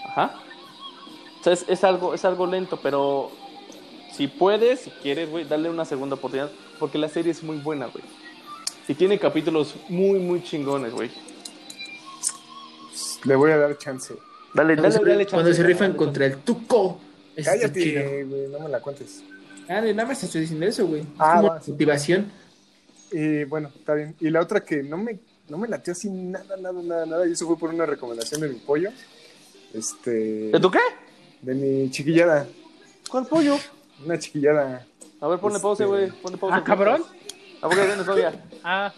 [0.08, 0.34] Ajá.
[1.40, 3.30] O sea, es, es algo, es algo lento, pero
[4.12, 7.86] si puedes, si quieres, güey, darle una segunda oportunidad, porque la serie es muy buena,
[7.86, 8.02] güey.
[8.88, 11.10] Y tiene capítulos muy, muy chingones, güey.
[13.24, 14.14] Le voy a dar chance.
[14.52, 16.98] Dale, Cuando, dale, dale, cuando chance, se rifan dale, contra el tuco.
[17.36, 17.44] Chido.
[17.44, 19.22] Cállate, güey, no me la cuentes.
[19.68, 21.02] Ah, de nada más te estoy diciendo eso, güey.
[21.02, 21.62] Es Ah, como va.
[21.64, 22.32] motivación.
[23.12, 24.16] Y bueno, está bien.
[24.20, 27.26] Y la otra que no me, no me latió así nada, nada, nada, nada.
[27.26, 28.90] Y eso fue por una recomendación de mi pollo.
[29.74, 30.50] Este.
[30.50, 30.78] ¿De tu qué?
[31.40, 32.46] De mi chiquillada.
[33.10, 33.56] ¿Cuál pollo?
[34.04, 34.86] Una chiquillada.
[35.20, 36.10] A ver, ponle Este- pausa, güey.
[36.10, 36.56] Ponle pausa.
[36.56, 37.02] Ah, cabrón.
[37.60, 38.32] ¿A poco tienes novia?
[38.64, 38.92] Ah,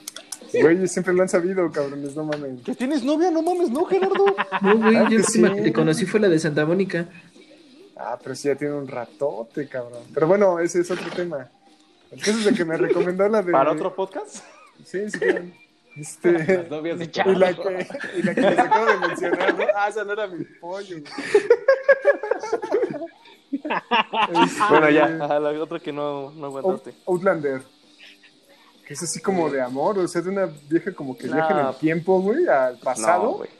[0.53, 2.63] Güey, siempre lo han sabido, cabrones, no mames.
[2.63, 3.31] ¿Que tienes novia?
[3.31, 4.15] No mames, no, Gerardo.
[4.63, 5.55] No, güey, Claro yo que la última sí.
[5.57, 7.07] que te conocí fue la de Santa Mónica.
[7.97, 10.03] Ah, pero sí ya tiene un ratote, cabrón.
[10.13, 11.49] Pero bueno, ese es otro tema.
[12.13, 13.51] El caso es de que me recomendó la de.
[13.53, 14.45] ¿Para otro podcast?
[14.85, 15.45] Sí, sí, claro.
[15.97, 16.33] Este.
[16.59, 17.87] Las novias de Y la que,
[18.19, 19.65] y la que les acabo de mencionar, ¿no?
[19.77, 20.97] Ah, esa no era mi pollo.
[21.01, 21.05] güey.
[23.55, 26.95] Este, Bueno, ya, ajá, la otra que no, no aguantaste.
[27.07, 27.63] Outlander.
[28.87, 31.35] Que es así como de amor, o sea, de una vieja como que No.
[31.37, 33.33] viaja en el tiempo, güey, al No, pasado.
[33.35, 33.51] güey.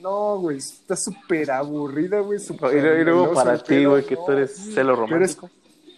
[0.00, 2.40] No, güey, está súper aburrida, güey.
[2.58, 4.24] Luego y luego para ti, güey, que no.
[4.24, 5.50] tú eres celo Pero es, romántico.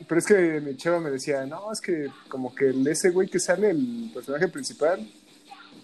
[0.07, 3.29] pero es que mi chava me decía, no, es que como que el- ese güey
[3.29, 5.09] que sale, el personaje principal,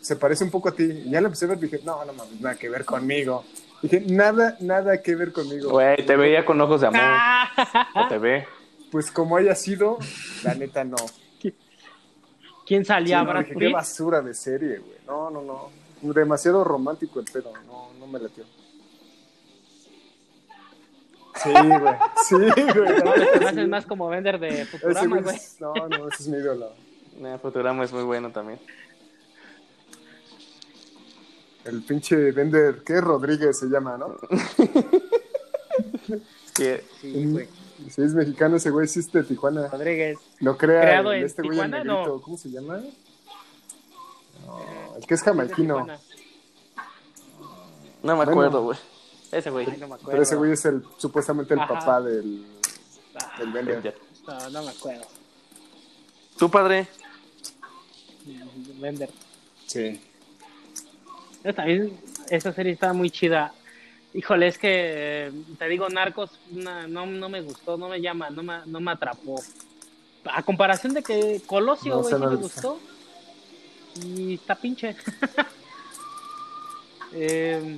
[0.00, 0.84] se parece un poco a ti.
[0.84, 3.44] Y ya lo empecé a ver y dije, no, no mames, nada que ver conmigo.
[3.82, 5.70] Dije, nada, nada que ver conmigo.
[5.70, 7.00] Güey, te veía con ojos de amor.
[7.02, 7.88] Ah.
[7.94, 8.46] O te ve.
[8.90, 9.98] Pues como haya sido,
[10.42, 10.96] la neta no.
[12.66, 13.22] ¿Quién Sí, salía?
[13.24, 14.98] no, ¿Brad dije, qué basura de serie, güey.
[15.06, 15.70] No, no, no.
[16.12, 17.52] Demasiado romántico el pedo.
[17.66, 18.44] No, no me latió.
[21.42, 21.94] Sí, güey.
[22.28, 22.98] Sí, güey.
[22.98, 23.66] la No, te haces sí.
[23.66, 26.72] más como vender de Futurama, güey No, no, ese es mi ídolo.
[27.18, 28.60] Nah, Futurama es muy bueno también.
[31.64, 33.00] El pinche Bender, ¿qué?
[33.00, 34.16] Rodríguez se llama, ¿no?
[36.54, 37.48] Que Sí, güey.
[37.90, 39.68] Si es mexicano, ese güey sí es de Tijuana.
[39.68, 40.18] Rodríguez.
[40.40, 41.84] Lo crea ¿Creado el- en este güey negrito.
[41.84, 42.20] No.
[42.20, 42.80] ¿Cómo se llama?
[44.44, 45.86] No, el que es jamaiquino.
[48.02, 48.78] No me acuerdo, güey.
[49.32, 49.66] Ese güey.
[49.66, 50.10] No me acuerdo.
[50.10, 51.74] Pero ese güey es el supuestamente el Ajá.
[51.78, 52.44] papá del,
[53.14, 53.98] Ah, del Bender.
[54.26, 55.04] No, no me acuerdo.
[56.38, 56.86] ¿Tu padre?
[58.80, 59.10] Bender.
[59.66, 60.00] Sí.
[61.44, 61.98] Yo también,
[62.30, 63.52] esa serie estaba muy chida.
[64.12, 64.68] Híjole, es que
[65.28, 68.80] eh, te digo, Narcos na- no, no me gustó, no me llama, no me, no
[68.80, 69.36] me atrapó.
[70.24, 72.78] A comparación de que Colosio, No, sí me gustó.
[74.04, 74.96] Y está pinche.
[77.12, 77.76] Eh,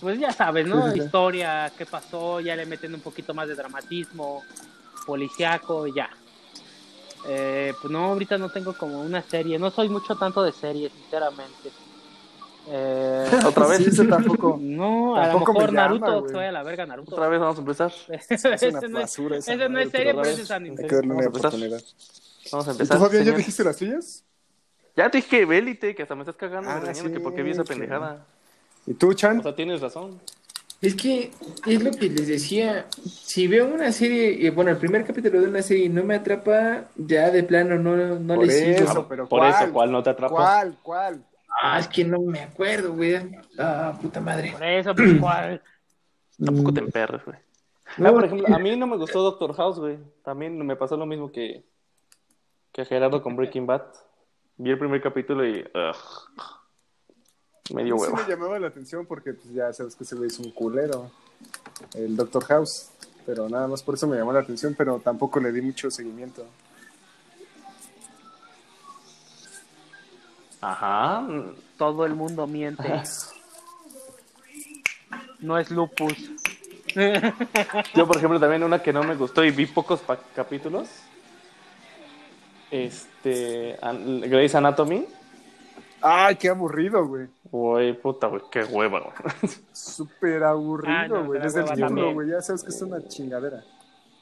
[0.00, 0.84] pues ya sabes, ¿no?
[0.86, 1.04] Sí, sí, sí.
[1.04, 4.42] Historia, qué pasó, ya le meten un poquito más de dramatismo,
[5.04, 6.08] policiaco, y ya.
[7.26, 10.92] Eh, pues no, ahorita no tengo como una serie, no soy mucho tanto de series,
[10.92, 11.70] sinceramente.
[12.66, 13.78] Eh, ¿Otra vez?
[13.78, 14.58] Sí, ese tampoco.
[14.60, 17.12] no, a lo Tampoco me mejor llama, Naruto, vaya a la verga Naruto.
[17.14, 17.92] Otra vez vamos a empezar.
[18.08, 20.76] Es una ese no es, esa no es serie, pero es anime.
[20.82, 21.46] Hay que darle una Vamos a empezar.
[21.48, 21.82] oportunidad.
[22.52, 22.98] Vamos a ¿Y empezar.
[22.98, 24.24] tú, Fabián, ya dijiste las tuyas?
[24.96, 27.42] Ya te dije que élite, que hasta me estás cagando Ah, sí, que por qué
[27.42, 28.24] vi esa pendejada.
[28.86, 29.40] ¿Y tú, Chan?
[29.40, 30.20] O sea, tienes razón.
[30.80, 31.30] Es que
[31.66, 32.86] es lo que les decía.
[33.04, 37.30] Si veo una serie, bueno, el primer capítulo de una serie no me atrapa, ya
[37.30, 38.90] de plano no, no le sigo.
[38.90, 39.54] eso, pero Por ¿cuál?
[39.64, 40.34] eso, ¿cuál no te atrapó?
[40.36, 40.76] ¿Cuál?
[40.82, 41.24] ¿Cuál?
[41.62, 43.16] Ah, es que no me acuerdo, güey.
[43.58, 44.52] Ah, puta madre.
[44.52, 45.62] Por eso, pues, ¿cuál?
[46.44, 46.74] Tampoco Mm.
[46.74, 47.38] te emperres, güey.
[47.98, 49.98] No, Ah, por ejemplo, a mí no me gustó Doctor House, güey.
[50.24, 51.64] También me pasó lo mismo que,
[52.72, 53.82] que a Gerardo con Breaking Bad.
[54.56, 55.64] Vi el primer capítulo y...
[57.72, 58.22] me dio Sí hueva.
[58.22, 61.10] me llamaba la atención porque pues, ya sabes que ese güey es un culero.
[61.94, 62.90] El Doctor House.
[63.26, 66.44] Pero nada más por eso me llamó la atención, pero tampoco le di mucho seguimiento.
[70.66, 71.26] Ajá.
[71.76, 73.02] Todo el mundo miente.
[75.40, 76.14] No es lupus.
[77.94, 80.00] Yo, por ejemplo, también una que no me gustó y vi pocos
[80.34, 80.88] capítulos.
[82.70, 83.78] Este...
[83.82, 85.06] An- Grey's Anatomy.
[86.00, 87.28] ¡Ay, qué aburrido, güey!
[87.50, 89.52] Güey, puta, güey, qué hueva, güey.
[89.72, 91.40] Súper aburrido, Ah, no, güey.
[91.40, 92.12] Desde el también.
[92.14, 92.28] güey.
[92.30, 93.62] Ya sabes que es una chingadera.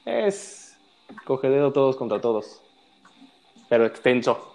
[0.05, 0.77] Es
[1.25, 2.61] cogedero todos contra todos.
[3.69, 4.52] Pero extenso.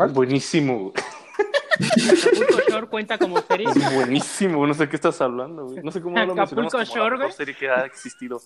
[0.00, 0.12] ¿Cuál?
[0.12, 0.94] Buenísimo.
[0.94, 3.66] Acapulco Shore cuenta como serie.
[3.94, 5.82] Buenísimo, no sé qué estás hablando, güey.
[5.82, 8.40] No sé cómo lo Acapulco como Shore, la serie que ha existido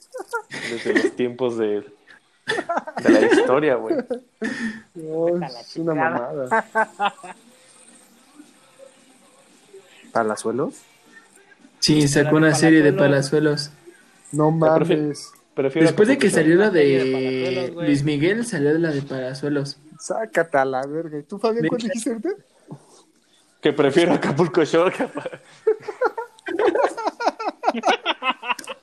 [0.50, 1.84] desde los tiempos de,
[3.04, 3.94] de la historia, güey.
[4.94, 6.64] No, es una mamada.
[10.10, 10.74] ¿Palazuelos?
[11.78, 13.70] Sí, sacó una serie de palazuelos.
[14.32, 15.30] No mames.
[15.54, 17.72] Prefiero Después de que salió la de de.
[17.76, 19.78] Luis Miguel, salió la de palazuelos.
[19.98, 21.18] Sácate a la verga.
[21.18, 22.28] ¿Y tú, Fabián, cuál dijiste ahorita?
[23.60, 25.08] Que prefiero Acapulco Shore que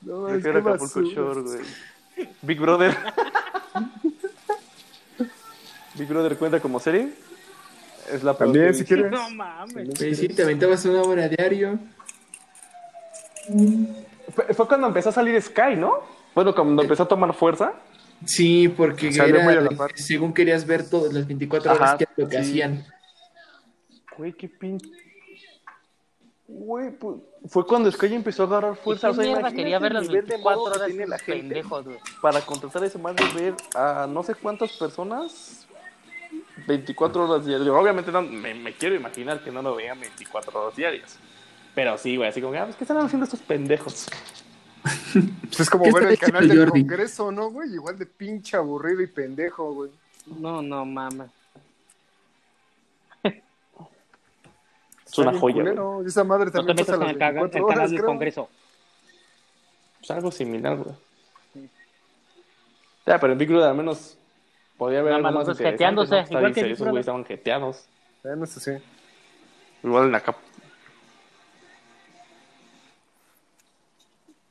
[0.02, 1.06] No, es prefiero que Acapulco basura.
[1.14, 1.60] Shore, güey.
[2.42, 2.96] Big Brother.
[5.94, 7.12] Big Brother cuenta como serie.
[8.10, 9.10] Es la También, si quieres.
[9.12, 9.88] No mames.
[9.96, 11.78] Pues sí, te aventabas una hora diario.
[14.34, 16.00] Fue- Fue cuando empezó a salir Sky, ¿no?
[16.34, 17.72] Bueno, cuando empezó a tomar fuerza.
[18.24, 22.28] Sí, porque era a según querías ver todas las 24 horas Ajá, que era lo
[22.28, 22.42] que sí.
[22.42, 22.86] hacían.
[24.16, 24.78] Güey, qué pin...
[26.46, 27.16] Güey, pues,
[27.46, 29.08] fue cuando Sky empezó a agarrar fuerza.
[29.08, 31.18] ¿Qué O sea, mierda quería ver las nivel de 24 morbo que horas tiene la
[31.18, 31.98] gente pendejos, güey?
[32.20, 35.66] para contratar ese más de ver a no sé cuántas personas
[36.66, 37.68] 24 horas diarias.
[37.70, 41.18] Obviamente no, me, me quiero imaginar que no lo vean 24 horas diarias.
[41.74, 44.06] Pero sí, güey, así como, ah, pues, ¿qué están haciendo estos pendejos?
[45.12, 46.80] Pues es como ¿Qué ver el canal del Jordi?
[46.80, 47.72] Congreso, ¿no, güey?
[47.74, 49.90] Igual de pinche aburrido y pendejo, güey.
[50.38, 51.30] No, no mames.
[55.06, 56.06] Es una joya, güey.
[56.06, 57.98] esa madre No te también metas pasa con el, caga- 24 el canal horas, del
[57.98, 58.06] creo.
[58.10, 58.48] Congreso.
[59.98, 60.96] Pues algo similar, güey.
[63.06, 64.16] Ya, pero en Big Brother al menos
[64.78, 66.38] podía haber Nada algo más interesante, jeteándose, ¿no?
[66.38, 66.90] Igual que esos Brother.
[66.92, 67.84] güeyes estaban jeteados.
[68.22, 68.70] Bueno, eso sí.
[69.82, 70.38] Igual en la capa.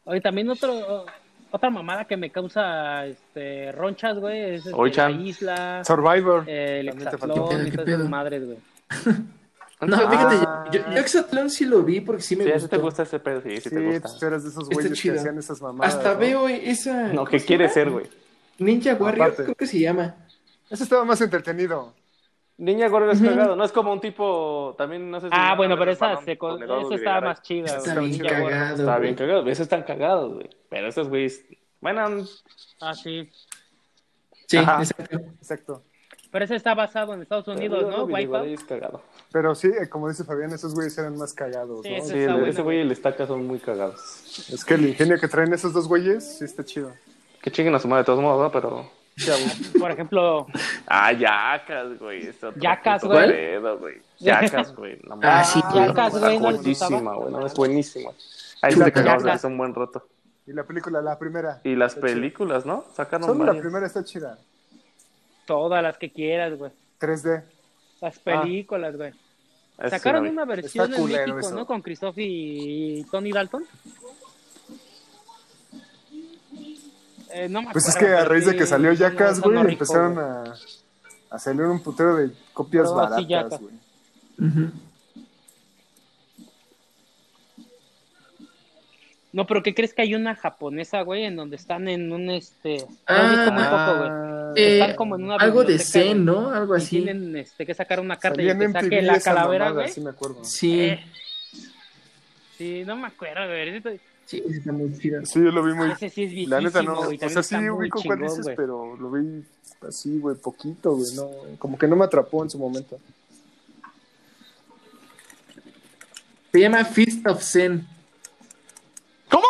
[0.05, 1.05] Oye, también otro,
[1.51, 6.43] otra mamada que me causa este, ronchas, güey, es este, la isla, Survivor.
[6.47, 8.57] eh, el esas madres, güey.
[9.81, 10.09] No, Ah.
[10.11, 10.35] fíjate,
[10.77, 13.41] yo, yo, yo Exatlón sí lo vi porque sí me Sí, te gusta ese pedo,
[13.41, 14.09] sí, sí, Sí, te gusta.
[14.19, 15.15] tú eres de esos Está güeyes que chido.
[15.15, 15.95] hacían esas mamadas.
[15.95, 16.19] Hasta ¿no?
[16.19, 17.07] veo esa.
[17.07, 18.05] No, ¿cómo ¿qué quiere ser, güey?
[18.59, 19.43] Ninja Warrior, Aparte.
[19.45, 20.15] creo que se llama.
[20.69, 21.95] Ese estaba más entretenido.
[22.63, 25.33] Niña Warrior es cagado, no es como un tipo, también no sé si...
[25.35, 27.21] Ah, no, bueno, no, pero esa, se, con esa estaba Videgaray.
[27.23, 28.09] más chida, Está güey.
[28.11, 28.75] bien cagado.
[28.75, 30.49] Está bien cagado, esos están cagados, güey.
[30.69, 31.43] Pero esos güeyes,
[31.79, 32.23] bueno,
[32.79, 33.27] Ah, sí.
[34.47, 34.77] Sí, Ajá.
[34.83, 35.17] exacto.
[35.39, 35.83] Exacto.
[36.29, 38.07] Pero ese está basado en Estados Unidos, ¿no?
[38.67, 39.01] Cagado.
[39.31, 41.95] Pero sí, eh, como dice Fabián, esos güeyes eran más cagados, Sí, ¿no?
[42.05, 44.49] Sí, está el- bueno, ese güey y el estaca son muy cagados.
[44.49, 46.91] Es que el ingenio que traen esos dos güeyes sí está chido.
[47.41, 48.51] Que chinguen a su madre de todos modos, ¿no?
[48.51, 49.00] Pero...
[49.79, 50.47] Por ejemplo,
[50.87, 52.31] Ah, Yacas, güey.
[52.57, 53.29] Yacas, güey.
[53.29, 53.95] pedo, güey.
[54.19, 54.99] Yacas, güey.
[55.07, 57.31] No Ah, sí, Yacas, güey, ¿no buenísima, güey.
[57.33, 58.11] No, es buenísima.
[58.61, 59.35] Ahí se cagamos Yacas.
[59.37, 60.07] hace un buen rato.
[60.47, 61.61] Y la película, la primera.
[61.63, 62.01] Y las chida.
[62.07, 62.85] películas, ¿no?
[62.93, 64.37] Sacaron Solo la primera está chida.
[65.45, 66.71] todas las que quieras, güey.
[66.99, 67.43] 3D.
[68.01, 69.13] Las películas, güey.
[69.89, 71.55] Sacaron una versión en México, eso.
[71.55, 71.65] ¿no?
[71.65, 73.65] Con Christoph y Tony Dalton.
[77.33, 80.53] Eh, no me Pues es que a raíz de que salió Yacas, güey, empezaron a,
[81.29, 83.73] a salir un putero de copias Pero baratas, güey.
[89.33, 92.85] No, pero ¿qué crees que hay una japonesa, güey, en donde están en un este.
[93.07, 94.61] Ah, güey.
[94.61, 96.49] Eh, Están como en una algo de Zen, ¿no?
[96.49, 97.01] Algo Y así.
[97.01, 99.93] tienen este, que sacar una carta y que MTV saque la calavera, mamada, güey.
[99.93, 100.43] sí me acuerdo.
[100.43, 101.05] Sí, Eh,
[102.57, 104.01] Sí, no me acuerdo, güey.
[104.31, 105.25] Sí, está muy chido.
[105.25, 105.91] Sí, yo lo vi muy...
[105.91, 107.19] Ese sí es La neta no, güey.
[107.21, 108.55] o sea, sí ubico cuál chingón, dices, güey.
[108.55, 109.43] pero lo vi
[109.87, 111.29] así, güey, poquito, güey, no,
[111.59, 112.97] como que no me atrapó en su momento.
[116.51, 117.87] Se llama Fist of Zen.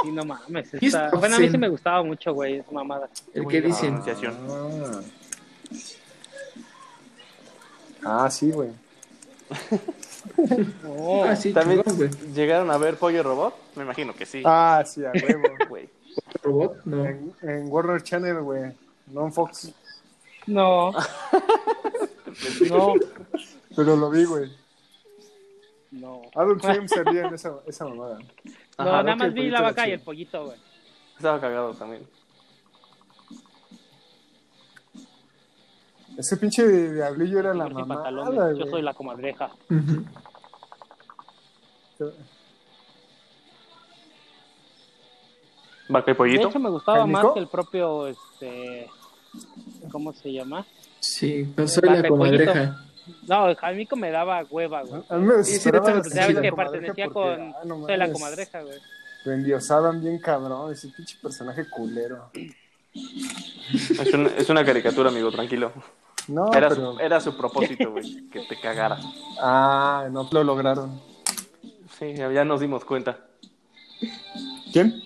[0.03, 0.73] Sí, no mames.
[0.73, 3.09] Está- Bueno, a mí sí me gustaba mucho, güey, esa mamada.
[3.33, 3.65] El bien.
[3.65, 4.01] dicen.
[4.01, 4.35] Pronunciación.
[8.03, 8.69] Ah, sí, güey.
[10.87, 12.33] Oh, Ah, sí, También chingón, güey.
[12.33, 13.55] llegaron a ver Pollo Robot.
[13.75, 14.41] Me imagino que sí.
[14.45, 15.47] Ah, sí, a huevo.
[15.69, 15.89] Güey.
[16.43, 17.05] Robot, no.
[17.05, 18.73] en, en Warner Channel, güey,
[19.07, 19.71] no en Fox,
[20.47, 20.91] No.
[22.69, 22.93] no.
[23.75, 24.51] pero lo vi, güey.
[25.91, 26.21] No.
[26.35, 28.19] Adult Swim salía en esa, esa mamada.
[28.19, 28.23] No,
[28.77, 30.57] Ajá, nada más vi la vaca y el pollito, güey.
[31.15, 32.05] Estaba cagado también.
[36.21, 38.35] Ese pinche diablillo era la pantalones.
[38.57, 38.69] Yo güey.
[38.69, 39.49] soy la comadreja.
[39.71, 40.05] Ujú.
[45.89, 46.47] Vaca y De pollito.
[46.49, 48.87] hecho, me gustaba ¿El más que el propio, este...
[49.91, 50.63] ¿Cómo se llama?
[50.99, 52.85] Sí, yo soy Vaca la comadreja.
[53.27, 55.01] No, Jaimico me daba hueva, güey.
[55.09, 55.71] A mí me Sí, sí,
[56.33, 57.53] pinche que comadreja pertenecía porque, con...
[57.55, 58.77] ah, no soy la comadreja, güey.
[59.25, 62.29] Lo endiosaban bien cabrón, ese pinche personaje culero.
[62.93, 65.71] Es una, es una caricatura, amigo, tranquilo.
[66.27, 66.93] No, Era, pero...
[66.93, 68.29] su, era su propósito, güey.
[68.29, 68.99] Que te cagara.
[69.41, 70.99] Ah, no lo lograron.
[71.99, 73.19] Sí, ya nos dimos cuenta.
[74.71, 75.01] ¿Quién?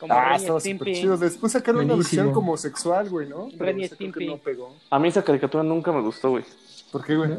[0.00, 0.94] Como Ah, estaba súper Stimpy.
[0.94, 1.16] chido.
[1.16, 3.48] Después sacaron una versión como sexual, güey, ¿no?
[3.58, 4.26] Ren y Stimpy.
[4.26, 4.74] no pegó.
[4.90, 6.44] A mí esa caricatura nunca me gustó, güey.
[6.92, 7.30] ¿Por qué, güey?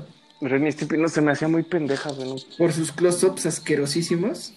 [0.41, 2.29] Ren y Stimpy no se me hacía muy pendeja, güey.
[2.29, 2.35] no.
[2.57, 4.53] Por sus close-ups asquerosísimos.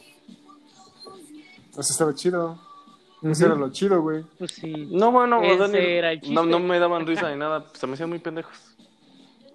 [1.72, 2.58] Eso estaba chido.
[3.22, 4.24] Eso era lo chido, güey.
[4.38, 4.88] Pues sí.
[4.90, 6.34] No, bueno, Ese Dani, era el chiste.
[6.34, 8.54] no, no me daban risa ni nada, se me hacían muy pendejos.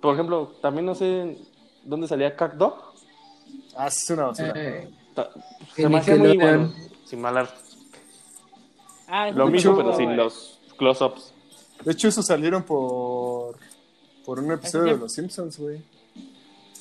[0.02, 1.38] Por ejemplo, también no sé
[1.84, 2.76] dónde salía Cack Dog.
[3.76, 4.54] Ah, sí, es una basura.
[4.56, 5.30] Eh, Ta-
[5.76, 6.72] Se En me hacía muy Nickelodeon.
[6.74, 7.50] bueno, sin malar.
[9.08, 11.34] Ah, Lo mismo, chulo, pero sin los close-ups.
[11.84, 13.56] De hecho, eso salieron por...
[14.26, 15.82] Por un episodio de Los Simpsons, güey.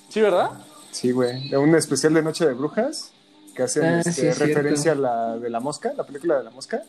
[0.09, 0.51] ¿Sí, verdad?
[0.91, 1.49] Sí, güey.
[1.51, 3.13] De un especial de Noche de Brujas
[3.55, 4.45] que hacen Ah, este, sí, es cierto.
[4.55, 6.83] referencia a la de la mosca, la película de la mosca.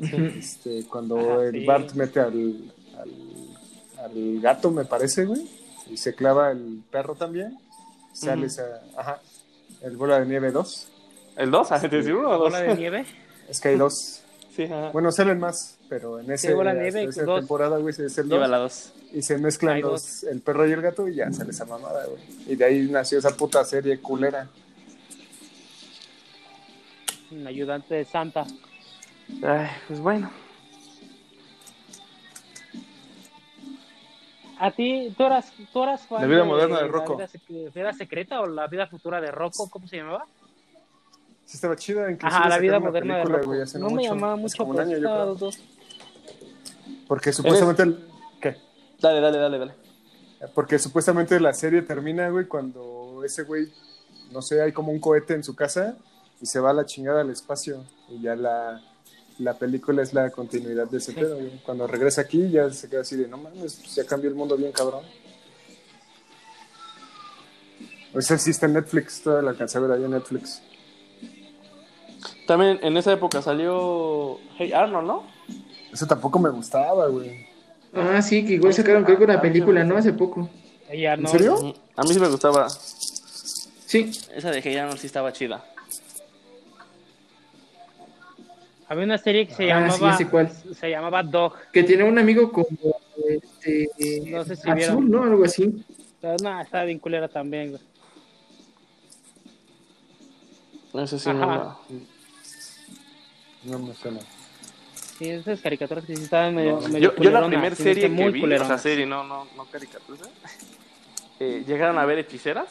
[0.00, 1.64] Este, cuando Ajá, el sí.
[1.66, 5.48] Bart mete al, al, al gato, me parece, güey,
[5.90, 7.58] y se clava el perro también,
[8.12, 8.46] sale Ujú.
[8.46, 9.20] esa, ajá,
[9.82, 10.88] el bola de nieve 2.
[11.36, 11.70] ¿El 2?
[11.72, 12.40] ¿Es decir uno o dos?
[12.52, 13.06] Bola de nieve.
[13.48, 14.20] Es que hay dos.
[14.54, 14.90] Sí, ajá.
[14.92, 17.40] Bueno, salen más, pero en ese, bola de nieve, esa dos.
[17.40, 18.50] temporada, güey, es el Lleva 2.
[18.50, 18.92] la 2.
[19.14, 22.20] Y se mezclan los, el perro y el gato y ya sale esa mamada, güey.
[22.46, 24.48] Y de ahí nació esa puta serie culera.
[27.30, 28.46] Un ayudante de Santa.
[29.42, 30.30] Ay, pues bueno.
[34.60, 37.12] A ti, tú eras, tú eras fan La vida moderna de Rocco.
[37.18, 40.24] La vida, sec- vida secreta o la vida futura de Rocco, ¿cómo se llamaba?
[41.44, 42.06] Sí estaba chida.
[42.22, 43.52] Ajá, la vida moderna de Rocco.
[43.52, 45.34] hace No me mucho, llamaba hace mucho por año, yo creo.
[45.36, 45.58] dos.
[47.06, 47.82] Porque supuestamente...
[47.82, 48.04] el-
[48.40, 48.56] ¿Qué?
[49.00, 49.74] Dale, dale, dale, dale.
[50.54, 53.72] Porque supuestamente la serie termina, güey, cuando ese güey,
[54.32, 55.96] no sé, hay como un cohete en su casa
[56.40, 57.84] y se va a la chingada al espacio.
[58.08, 58.80] Y ya la,
[59.38, 61.60] la película es la continuidad de ese pedo, güey.
[61.64, 64.56] Cuando regresa aquí ya se queda así de, no mames, pues ya cambió el mundo
[64.56, 65.04] bien cabrón.
[68.14, 70.62] Esa existe en Netflix, toda la alcancé a ver ahí en Netflix.
[72.46, 75.22] También en esa época salió Hey Arnold, ¿no?
[75.92, 77.46] Eso tampoco me gustaba, güey.
[77.94, 79.96] Ah, sí, que igual sacaron creo que una película, ¿no?
[79.96, 80.48] Hace poco.
[80.88, 81.28] Ella ¿En no.
[81.28, 81.74] serio?
[81.96, 82.68] A mí sí me gustaba.
[82.70, 84.10] Sí.
[84.34, 85.64] Esa de Hey Arnold sí estaba chida.
[88.88, 90.50] Había una serie que se Ah, sí, llamaba cuál.
[90.74, 91.54] se llamaba Dog.
[91.72, 92.66] Que tiene un amigo como
[93.28, 93.86] este,
[94.30, 95.10] No sé si azul, vieron.
[95.10, 95.22] ¿no?
[95.24, 95.84] Algo así.
[96.20, 97.82] Pero no, estaba bien culera también, güey.
[101.04, 101.56] Ese sí no Ajá.
[101.56, 101.78] la-
[103.64, 104.20] No me suena.
[105.18, 108.26] Sí, esas caricaturas que sí estaban medio, medio Yo, yo la primera sí, serie muy
[108.26, 108.68] que vi, o culeronas.
[108.68, 110.22] sea, serie, no, no, no caricatura.
[111.40, 112.68] Eh, ¿Llegaron a ver Hechiceras?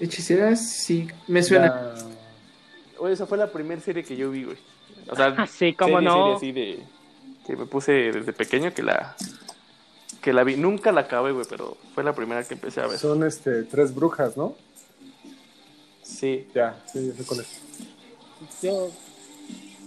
[0.00, 1.66] Hechiceras, sí, me suena.
[1.96, 4.56] Ya- Oye, esa fue la primera serie que yo vi, güey.
[5.12, 6.14] O sea, Ah, sí, cómo serie, no.
[6.14, 6.86] serie así de...
[7.46, 9.14] Que me puse desde pequeño que la...
[10.20, 10.56] Que la vi.
[10.56, 12.98] Nunca la acabé, güey, pero fue la primera que empecé a ver.
[12.98, 14.54] Son este, tres brujas, ¿no?
[16.02, 16.46] Sí.
[16.54, 17.60] Ya, sí, yo sé cuál es.
[18.62, 18.90] Yo,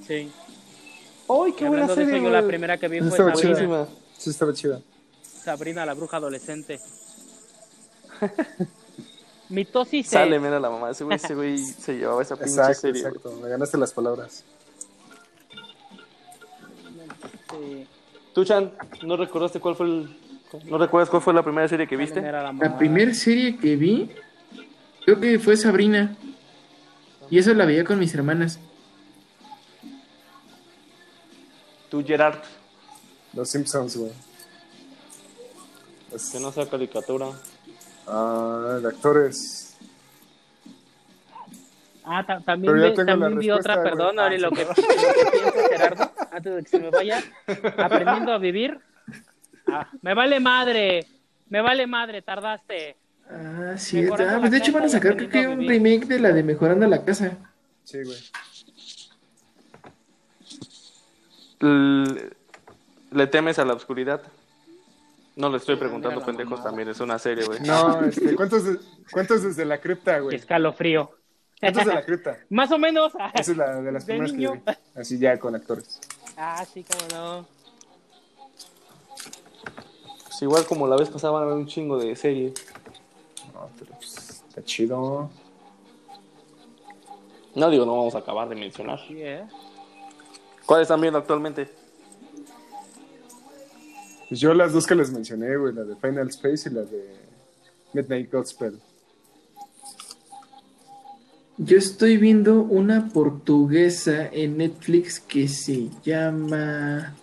[0.05, 0.29] sí.
[1.29, 2.49] ¡Ay, qué buena serie, eso, yo la güey!
[2.49, 3.55] primera que vi fue estaba chida.
[3.55, 3.99] Sabrina, Buenísima.
[4.17, 4.81] Sí, estaba chida.
[5.23, 6.79] Sabrina, la bruja adolescente.
[9.49, 10.89] Mitosis Sale, mira la mamá.
[10.89, 13.13] Ese güey, ese güey se llevaba esa pinche Exacto, serie, güey.
[13.15, 13.39] exacto.
[13.41, 14.43] Me ganaste las palabras.
[17.59, 17.87] Sí,
[18.33, 18.71] Tú, Chan,
[19.03, 20.17] ¿no recordaste cuál fue el...
[20.65, 22.21] ¿No recuerdas cuál fue la primera serie que viste?
[22.21, 24.09] la primera serie que vi,
[25.03, 26.15] creo que fue Sabrina.
[27.29, 28.59] Y eso la veía con mis hermanas.
[31.89, 32.39] Tú, Gerard,
[33.33, 34.11] Los Simpsons, güey.
[36.13, 37.27] Es- que no sea caricatura.
[38.07, 39.75] Ah, de actores.
[42.03, 44.41] Ah, ta- también, vi, también vi otra, perdón, Ah, ahora sí.
[44.41, 44.73] lo que, lo
[45.69, 45.74] que
[46.35, 47.23] antes de que se me vaya,
[47.77, 48.79] aprendiendo a vivir.
[49.67, 51.05] Ah, me vale madre,
[51.49, 52.97] me vale madre, tardaste.
[53.29, 54.05] Ah, sí.
[54.11, 56.85] Ah, pues de hecho van a sacar creo que un remake de la de Mejorando
[56.87, 57.37] la Casa.
[57.83, 58.17] Sí, güey.
[63.11, 64.21] ¿Le temes a la oscuridad?
[65.35, 67.59] No le estoy preguntando, pendejos, también es una serie, güey.
[67.61, 68.63] No, este, ¿cuántos,
[69.11, 70.35] cuántos desde la cripta, güey?
[70.35, 71.11] escalofrío.
[71.59, 72.37] ¿Cuántos de la cripta?
[72.49, 73.13] Más o menos.
[73.33, 74.53] Esa es la de las De primeras que niño.
[74.53, 74.73] vi.
[74.99, 75.99] Así ya con actores.
[76.37, 77.45] Ah, sí, cómo no.
[80.25, 82.53] Pues igual como la vez pasada van a ver un chingo de serie.
[83.53, 85.29] No, pero pues, está chido.
[87.55, 88.99] No digo, no vamos a acabar de mencionar.
[89.07, 89.47] Sí, ¿eh?
[90.65, 91.69] ¿Cuáles están viendo actualmente?
[94.27, 97.15] Pues yo las dos que les mencioné, güey, la de Final Space y la de
[97.93, 98.81] Midnight Gospel.
[101.57, 107.15] Yo estoy viendo una portuguesa en Netflix que se llama.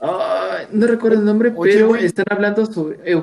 [0.00, 2.98] Ay, no recuerdo el nombre, Oye, pero están hablando sobre.
[3.04, 3.22] eh,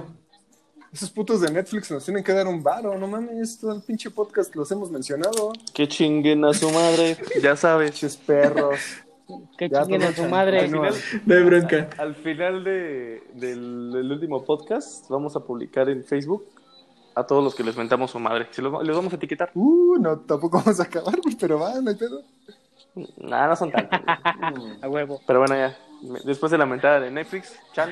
[0.93, 4.09] Esos putos de Netflix nos tienen que dar un varo, no mames, todo el pinche
[4.11, 5.51] podcast los hemos mencionado.
[5.73, 7.91] Que chinguen a su madre, ya sabes.
[7.91, 8.79] Pinches perros.
[9.57, 10.59] Que Ya, chinguen a su madre.
[10.59, 10.89] continúa.
[11.25, 11.89] no hay bronca.
[11.97, 16.45] Al final de, del, del último podcast vamos a publicar en Facebook
[17.15, 18.47] a todos los que les mentamos su madre.
[18.51, 19.51] Si los, les vamos a etiquetar.
[19.55, 22.21] Uh, no, tampoco vamos a acabar, güey, pero va, no hay pedo.
[23.17, 23.99] Nada, no son tantos.
[24.81, 25.21] A huevo.
[25.25, 25.75] Pero bueno, ya.
[26.25, 27.91] Después de la mentada de Netflix, Chan.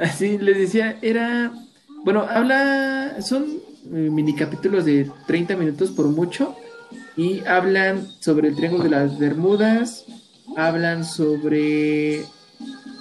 [0.00, 1.52] Así les decía, era.
[2.04, 3.20] Bueno, habla.
[3.20, 6.56] Son eh, mini capítulos de 30 minutos por mucho.
[7.16, 10.06] Y hablan sobre el Triángulo de las Bermudas.
[10.56, 12.24] Hablan sobre.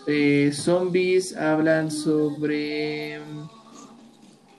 [0.08, 1.36] eh, zombies.
[1.38, 3.22] Hablan sobre.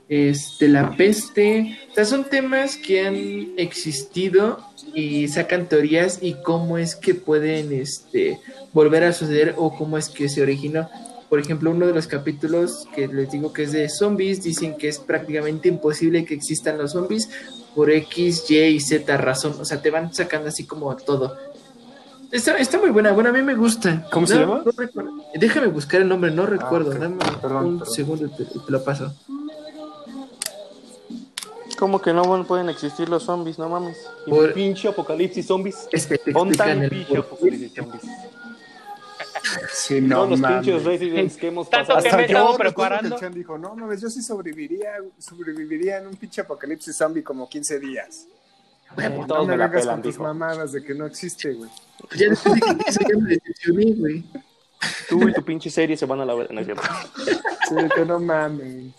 [0.09, 1.79] Este, la peste.
[1.91, 4.59] O sea, son temas que han existido
[4.95, 8.41] y sacan teorías y cómo es que pueden este,
[8.73, 10.89] volver a suceder o cómo es que se originó.
[11.29, 14.89] Por ejemplo, uno de los capítulos que les digo que es de zombies, dicen que
[14.89, 17.29] es prácticamente imposible que existan los zombies
[17.75, 19.57] por X, Y y Z razón.
[19.61, 21.37] O sea, te van sacando así como todo.
[22.33, 24.07] Está, está muy buena, bueno, a mí me gusta.
[24.11, 24.63] ¿Cómo se llama?
[24.65, 25.13] no recuerdo.
[25.35, 26.91] Déjame buscar el nombre, no recuerdo.
[26.93, 26.97] ok.
[26.99, 27.95] Dame Perdón, un perdón.
[27.95, 29.15] segundo te lo paso.
[31.79, 33.59] ¿Cómo que no pueden existir los zombies?
[33.59, 33.97] No mames.
[34.27, 35.89] Y Por- pinche apocalipsis zombies.
[35.93, 38.03] Es que te explican el pinche apocalipsis zombies.
[39.73, 40.67] Sí, no Todos los mames.
[40.67, 42.03] pinches Residents que hemos Tanto pasado.
[42.03, 43.09] que Hasta me recuerdo preparando.
[43.11, 47.23] que el Chan dijo, no mames, yo sí sobreviviría, sobreviviría en un pinche apocalipsis zombie
[47.23, 48.27] como 15 días.
[48.97, 51.71] Huevo, No Todos me la vengas pelan, con tus mamadas de que no existe, güey.
[52.09, 54.25] Pues ya después de que eso ya me decepcioné, güey.
[55.09, 56.53] Tú y tu pinche serie se van a la verga.
[56.55, 56.83] No.
[57.69, 58.93] Sí, que no mames.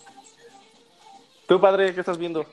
[1.50, 2.46] Tú, padre, ¿qué estás viendo?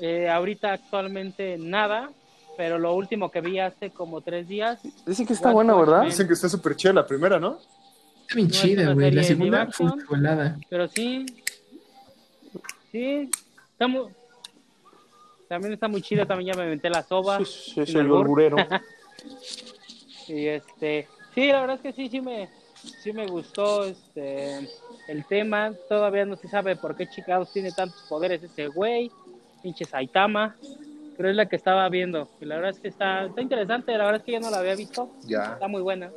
[0.00, 2.12] Eh, ahorita actualmente nada,
[2.56, 6.02] pero lo último que vi hace como tres días Dicen que está buena, ¿verdad?
[6.04, 7.58] Dicen que está súper chida la primera, ¿no?
[8.20, 9.10] Está bien No, chida, güey.
[9.10, 10.56] La segunda fue volada.
[10.68, 11.26] Pero sí,
[12.92, 13.28] sí,
[13.72, 14.06] está muy,
[15.48, 17.40] también está muy chido, también ya me inventé la soba.
[17.44, 18.18] Sí, albur.
[18.18, 18.56] burburero.
[20.28, 22.50] Y este, sí, la verdad es que sí, sí me,
[22.82, 24.68] sí me gustó este,
[25.08, 25.72] el tema.
[25.88, 29.10] Todavía no se sabe por qué Chicago tiene tantos poderes ese güey,
[29.62, 30.56] pinche Saitama.
[31.16, 32.28] Pero es la que estaba viendo.
[32.40, 34.58] Y la verdad es que está, está interesante, la verdad es que yo no la
[34.58, 35.10] había visto.
[35.24, 35.54] Ya.
[35.54, 36.10] Está muy buena.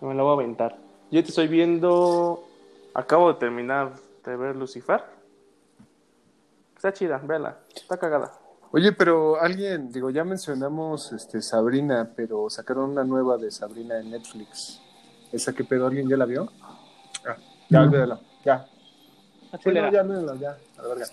[0.00, 0.76] Me la voy a aventar.
[1.10, 2.44] Yo te estoy viendo.
[2.94, 3.92] Acabo de terminar
[4.24, 5.02] de ver Lucifer.
[6.76, 7.58] Está chida, vela.
[7.74, 8.45] Está cagada.
[8.72, 14.10] Oye, pero alguien, digo, ya mencionamos este Sabrina, pero sacaron una nueva de Sabrina en
[14.10, 14.80] Netflix.
[15.32, 15.86] ¿Esa qué pedo?
[15.86, 16.50] ¿Alguien ya la vio?
[16.62, 16.78] Ah,
[17.24, 17.36] ya,
[17.80, 17.86] No.
[17.86, 18.20] olvídalo.
[18.44, 18.66] Ya.
[19.44, 20.56] Está Sí, no, ya, olvídalo, ya.
[20.78, 21.06] A la verga.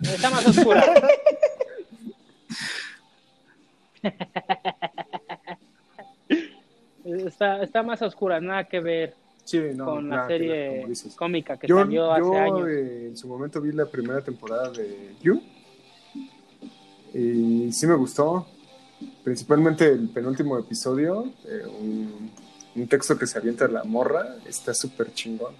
[0.00, 0.84] Está más oscura.
[7.04, 9.14] está, está más oscura, nada que ver
[9.44, 12.68] Sí, no, con la nada que ver, serie cómica que Yo, salió hace yo, años.
[12.68, 15.40] eh, en su momento vi la primera temporada de You
[17.14, 18.46] y sí me gustó,
[19.22, 22.30] principalmente el penúltimo episodio, eh, un,
[22.76, 25.54] un texto que se avienta la morra, está súper chingón.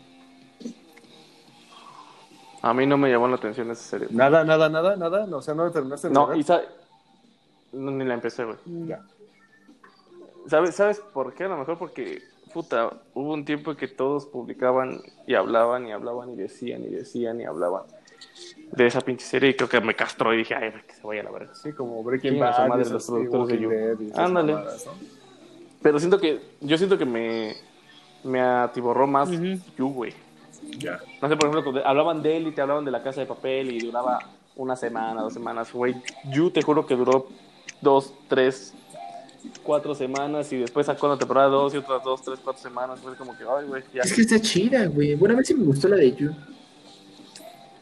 [2.62, 4.08] A mí no me llamó la atención esa serie.
[4.10, 6.62] Nada, nada, nada, nada, no, o sea, no la terminaste No, y sa-
[7.72, 8.56] no, ni la empecé, güey.
[8.64, 9.02] Mm, Ya.
[10.48, 11.44] ¿Sabes, ¿Sabes por qué?
[11.44, 15.92] A lo mejor porque, puta, hubo un tiempo en que todos publicaban y hablaban y
[15.92, 17.84] hablaban y decían y decían y hablaban
[18.72, 21.20] de esa pinche serie y creo que me castró y dije, ay, que se vaya
[21.20, 21.54] a la verga.
[21.54, 23.70] Sí, como Breaking Bad, madre los productores de You.
[24.14, 24.54] Ándale.
[24.54, 24.92] mamadas, ¿no?
[25.82, 27.54] Pero siento que, yo siento que me,
[28.24, 29.58] me atiborró más Ujú.
[29.76, 30.14] You, güey.
[30.78, 30.98] Ya.
[31.20, 33.26] No sé, por ejemplo, cuando hablaban de él y te hablaban de la casa de
[33.26, 34.18] papel y duraba
[34.56, 35.94] una semana, dos semanas, güey.
[36.32, 37.28] You te juro que duró
[37.80, 38.72] dos, tres,
[39.62, 43.00] cuatro semanas y después sacó la temporada dos y otras dos, tres, cuatro semanas.
[43.00, 44.02] Fue como que, ay, güey, ya.
[44.02, 45.14] Es que está chida, güey.
[45.14, 46.34] Bueno, a mí sí me gustó la de You.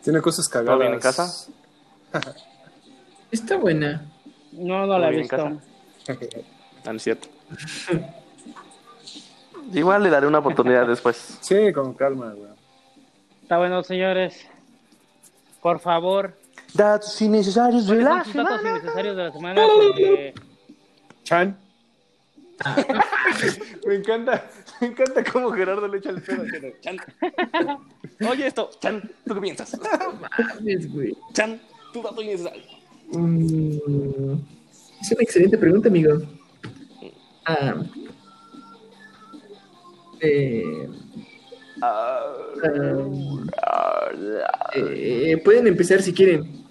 [0.03, 0.80] Tiene cosas ¿Todo cagadas.
[0.80, 1.46] bien en casa?
[3.30, 4.05] Está buena.
[4.53, 5.59] No, no la he visto.
[6.94, 7.28] es cierto.
[9.72, 11.38] Igual le daré una oportunidad después.
[11.40, 12.50] Sí, con calma, güey.
[13.42, 14.46] Está bueno, señores.
[15.61, 16.36] Por favor,
[16.74, 18.70] Datos innecesarios de ¿cuáles la sus datos semana.
[18.78, 19.62] innecesarios de la semana?
[19.62, 20.34] Porque
[21.22, 21.59] Chan.
[23.86, 24.48] Me encanta,
[24.82, 26.42] me encanta cómo Gerardo le echa el pedo.
[26.42, 26.76] a Gerardo.
[26.80, 26.96] Chan.
[28.30, 29.78] Oye esto, Chan, ¿tú qué piensas?
[30.20, 31.16] Mames, güey.
[31.32, 31.60] Chan,
[31.92, 32.62] tu dato innecesario.
[33.12, 34.34] Mm,
[35.00, 36.20] es una excelente pregunta, amigo.
[37.46, 37.74] Ah,
[40.20, 40.88] eh,
[41.84, 42.22] Ah,
[44.74, 46.64] eh, pueden empezar si quieren.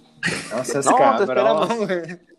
[0.50, 1.68] No, seas No, te cabrón, esperamos.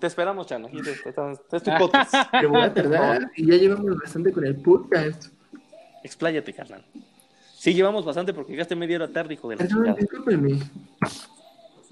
[0.00, 0.64] Te esperamos, Chan.
[0.66, 2.14] Aquí te- te- te- es tu podcast.
[2.30, 5.26] Pero voy a tardar y ya llevamos bastante con el podcast.
[6.04, 6.84] Expláyate, carnal.
[7.54, 9.96] Sí, llevamos bastante porque llegaste media hora tarde, hijo de la Perdón.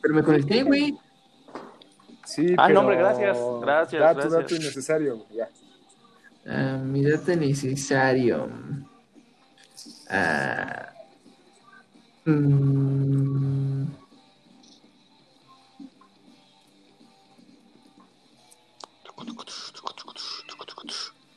[0.03, 0.99] Pero me conecté, güey.
[2.25, 2.81] Sí, Ah, no, pero...
[2.81, 4.33] hombre, gracias, gracias, Dato, gracias.
[4.33, 5.49] dato innecesario, güey, ya.
[6.47, 8.49] Ah, mi dato necesario.
[10.09, 10.91] Ah,
[12.25, 13.85] mm,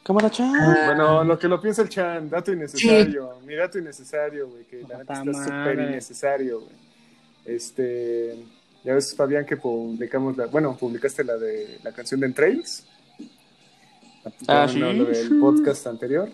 [0.04, 0.54] Cámara, Chan.
[0.56, 3.40] ah, Bueno, lo que lo piensa el Chan, dato innecesario.
[3.46, 6.76] Mi dato innecesario, güey, que la neta está súper innecesario, güey.
[7.46, 8.36] Este,
[8.84, 12.86] ya ves, Fabián, que publicamos la, bueno, publicaste la de la canción de Entrails.
[14.48, 14.80] Ah, sí.
[14.80, 16.30] Lo del podcast anterior.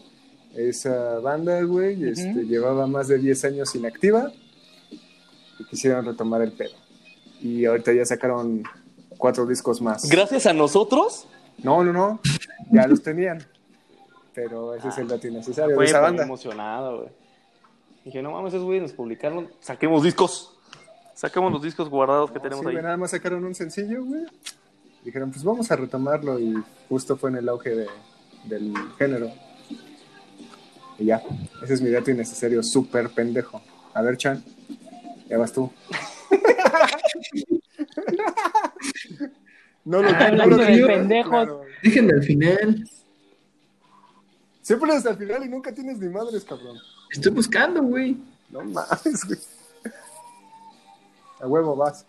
[0.56, 4.32] Esa banda, güey, este, llevaba más de 10 años inactiva
[5.60, 6.74] y quisieron retomar el pedo.
[7.40, 8.64] Y ahorita ya sacaron
[9.18, 10.10] cuatro discos más.
[10.10, 11.28] Gracias a nosotros.
[11.64, 12.20] No, no, no.
[12.72, 13.44] Ya los tenían.
[14.34, 16.24] Pero ese es el dato innecesario de esa banda.
[16.24, 17.10] emocionado, güey.
[18.06, 19.50] Dije, no mames, esos güeyes nos publicaron.
[19.60, 20.56] Saquemos discos.
[21.16, 22.76] Saquemos los discos guardados que Sí, tenemos ahí.
[22.76, 24.24] nada más sacaron un sencillo, güey.
[25.04, 26.56] Dijeron, pues vamos a retomarlo y
[26.88, 27.88] justo fue en el auge de-
[28.46, 29.30] del género.
[30.98, 31.22] Y ya,
[31.64, 33.62] ese es mi dato innecesario, súper pendejo.
[33.94, 34.44] A ver, Chan,
[35.30, 35.70] ya vas tú.
[39.90, 41.30] no lo, no Hablando lo de pendejos.
[41.32, 41.62] claro.
[41.82, 42.90] déjenme al final.
[44.62, 46.78] Siempre hasta el final y nunca tienes ni madres, cabrón.
[47.12, 48.16] Estoy buscando, güey.
[48.52, 49.40] No mames, güey.
[51.42, 52.06] A huevo vas.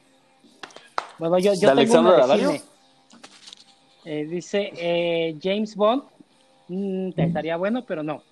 [1.18, 2.62] Bueno, yo, ¿De yo tengo Alexandra una de.
[4.04, 6.02] Eh, dice eh, James Bond.
[6.68, 8.22] Mm, te estaría bueno, pero no.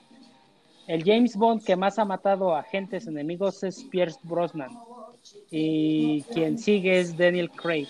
[0.86, 4.76] El James Bond que más ha matado a agentes enemigos es Pierce Brosnan.
[5.50, 7.88] Y quien sigue es Daniel Craig.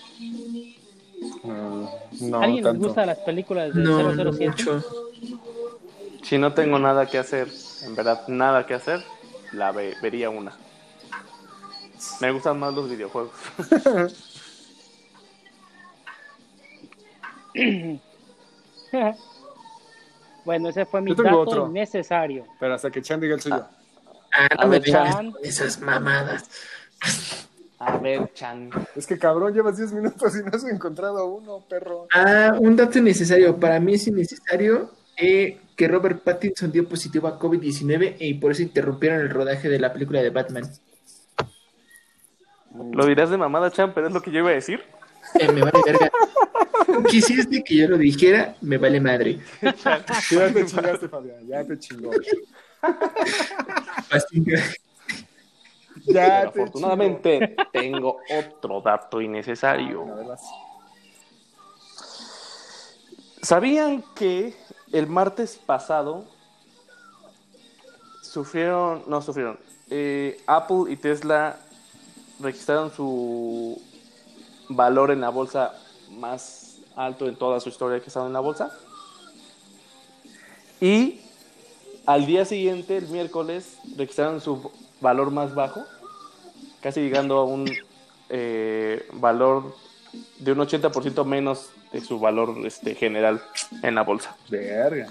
[1.43, 1.85] Mm,
[2.21, 2.85] no, ¿A ¿Alguien les tanto.
[2.87, 4.45] gusta las películas de No, no 007?
[4.49, 4.83] mucho.
[6.23, 7.47] Si no tengo nada que hacer,
[7.83, 9.03] en verdad nada que hacer,
[9.53, 10.53] la ve- vería una.
[12.21, 13.31] Me gustan más los videojuegos.
[20.45, 21.67] bueno, ese fue mi dato otro.
[21.67, 22.45] innecesario.
[22.59, 23.65] Pero hasta que Chan diga el suyo.
[24.31, 26.49] Ah, A no me digas esas mamadas.
[27.79, 28.69] A ver, Chan.
[28.95, 32.07] Es que cabrón, llevas 10 minutos y no has encontrado uno, perro.
[32.13, 33.57] Ah, un dato innecesario.
[33.57, 38.63] Para mí es innecesario eh, que Robert Pattinson dio positivo a COVID-19 y por eso
[38.63, 40.69] interrumpieron el rodaje de la película de Batman.
[42.91, 44.81] Lo dirás de mamada, Chan, pero es lo que yo iba a decir.
[45.39, 46.11] Eh, me vale verga.
[46.85, 49.39] Tú quisiste que yo lo dijera, me vale madre.
[49.61, 51.47] Ya te chingaste, Fabián.
[51.47, 52.11] Ya te chingó.
[56.05, 60.01] Ya Pero te afortunadamente tengo otro dato innecesario.
[60.01, 60.13] chingó.
[60.13, 60.41] A ver, vas.
[63.41, 64.53] ¿Sabían que
[64.91, 66.25] el martes pasado
[68.21, 69.57] sufrieron, no sufrieron,
[69.89, 71.57] eh, Apple y Tesla
[72.39, 73.81] registraron su
[74.67, 75.73] valor en la bolsa
[76.11, 78.71] más alto en toda su historia que estado en la bolsa?
[80.81, 81.21] Y
[82.05, 84.71] al día siguiente, el miércoles, registraron su
[85.01, 85.85] valor más bajo,
[86.81, 87.69] casi llegando a un
[88.29, 89.75] eh, valor
[90.39, 93.41] de un 80% menos de su valor este, general
[93.83, 94.35] en la bolsa.
[94.49, 95.07] Verga.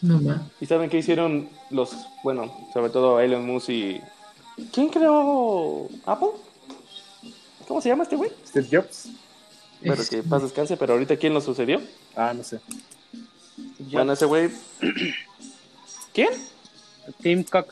[0.00, 0.48] No ma.
[0.60, 4.00] ¿Y saben qué hicieron los, bueno, sobre todo Elon Musk y...
[4.72, 6.30] ¿Quién creó Apple?
[7.66, 8.30] ¿Cómo se llama este güey?
[8.46, 9.08] Steve Jobs.
[9.80, 11.80] Pero que paz descanse, pero ahorita ¿quién lo sucedió?
[12.16, 12.60] Ah, no sé.
[13.78, 14.50] Bueno, ese güey...
[16.12, 16.30] ¿Quién?
[17.20, 17.66] Tim Cook.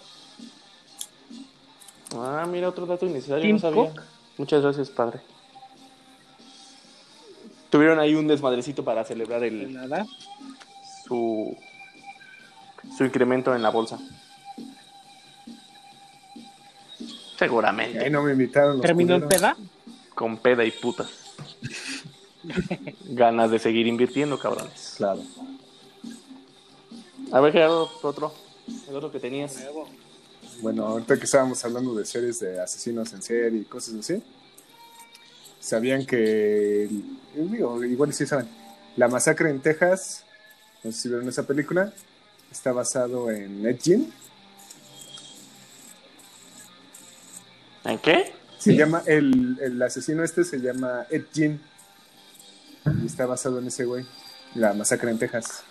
[2.14, 3.90] Ah, mira, otro dato innecesario, Tim no sabía.
[3.90, 4.02] Cook.
[4.38, 5.20] Muchas gracias, padre.
[7.70, 10.06] Tuvieron ahí un desmadrecito para celebrar el, nada.
[11.06, 11.56] su,
[12.96, 13.98] su incremento en la bolsa.
[17.38, 18.08] Ahí Seguramente.
[18.08, 18.74] no me invitaron.
[18.78, 19.56] los ¿Terminó en peda?
[20.14, 21.08] Con peda y putas.
[23.04, 24.94] Ganas de seguir invirtiendo, cabrones.
[24.96, 25.20] Claro.
[27.32, 28.32] A ver, Gerardo, otro.
[28.88, 29.56] El otro que tenías.
[30.60, 34.22] Bueno, ahorita que estábamos hablando de series de asesinos en serie y cosas así,
[35.60, 36.88] sabían que,
[37.34, 38.48] digo, igual sí saben,
[38.96, 40.24] la masacre en Texas,
[40.82, 41.92] no sé si vieron esa película,
[42.50, 44.12] está basado en Ed Gein.
[47.84, 48.32] ¿En qué?
[48.58, 48.76] Se ¿Sí?
[48.76, 51.60] llama, el, el asesino este se llama Ed Gein.
[53.02, 54.06] Y está basado en ese güey,
[54.54, 55.62] la masacre en Texas.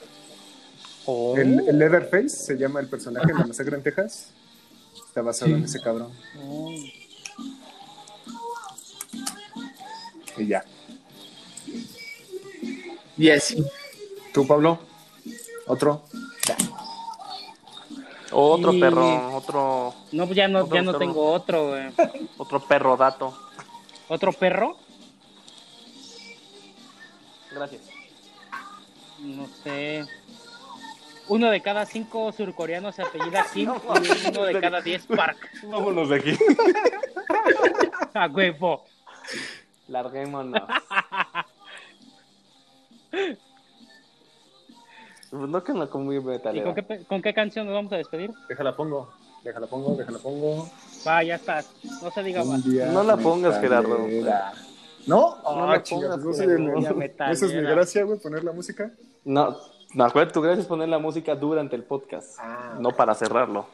[1.06, 1.38] Oh.
[1.38, 4.30] El, el Leatherface se llama el personaje de la masacre en Texas.
[5.08, 5.58] Está basado Sí.
[5.58, 6.12] en ese cabrón.
[6.42, 6.72] Oh.
[10.38, 10.64] Y ya.
[13.18, 13.64] Y así.
[14.34, 14.80] ¿Tú, Pablo?
[15.68, 16.04] ¿Otro?
[18.32, 21.00] Otro Y- perro, otro, No, ya no, Otro ya no perro.
[21.00, 21.70] tengo otro.
[21.70, 21.84] güey.
[22.38, 23.38] otro perro dato.
[24.10, 24.78] ¿Otro perro?
[27.54, 27.82] Gracias.
[29.20, 30.06] No sé.
[31.28, 35.38] Uno de cada cinco surcoreanos se apellida Kim No, y uno de cada diez Park.
[35.64, 36.38] Vámonos de aquí.
[38.14, 38.86] A huevo.
[39.88, 40.62] Larguémonos.
[45.32, 46.64] No que no con muy ¿Y metalera.
[46.66, 48.32] con qué, pe- con qué canción nos vamos a despedir?
[48.48, 49.12] Déjala pongo.
[49.44, 50.70] Déjala pongo, déjala pongo.
[51.06, 51.64] Va, ya está.
[52.02, 52.66] No se diga más.
[52.66, 53.60] No la pongas.
[53.60, 53.98] Gerardo.
[55.08, 55.36] ¿No?
[55.36, 57.02] No Ah, la pongas, pues no Ya no-.
[57.32, 58.92] Esa es mi gracia, güey, poner la música.
[59.26, 59.58] No,
[59.96, 62.78] no, acuérdate, tu gracia es poner la música durante el podcast, Ah.
[62.80, 63.66] no para cerrarlo.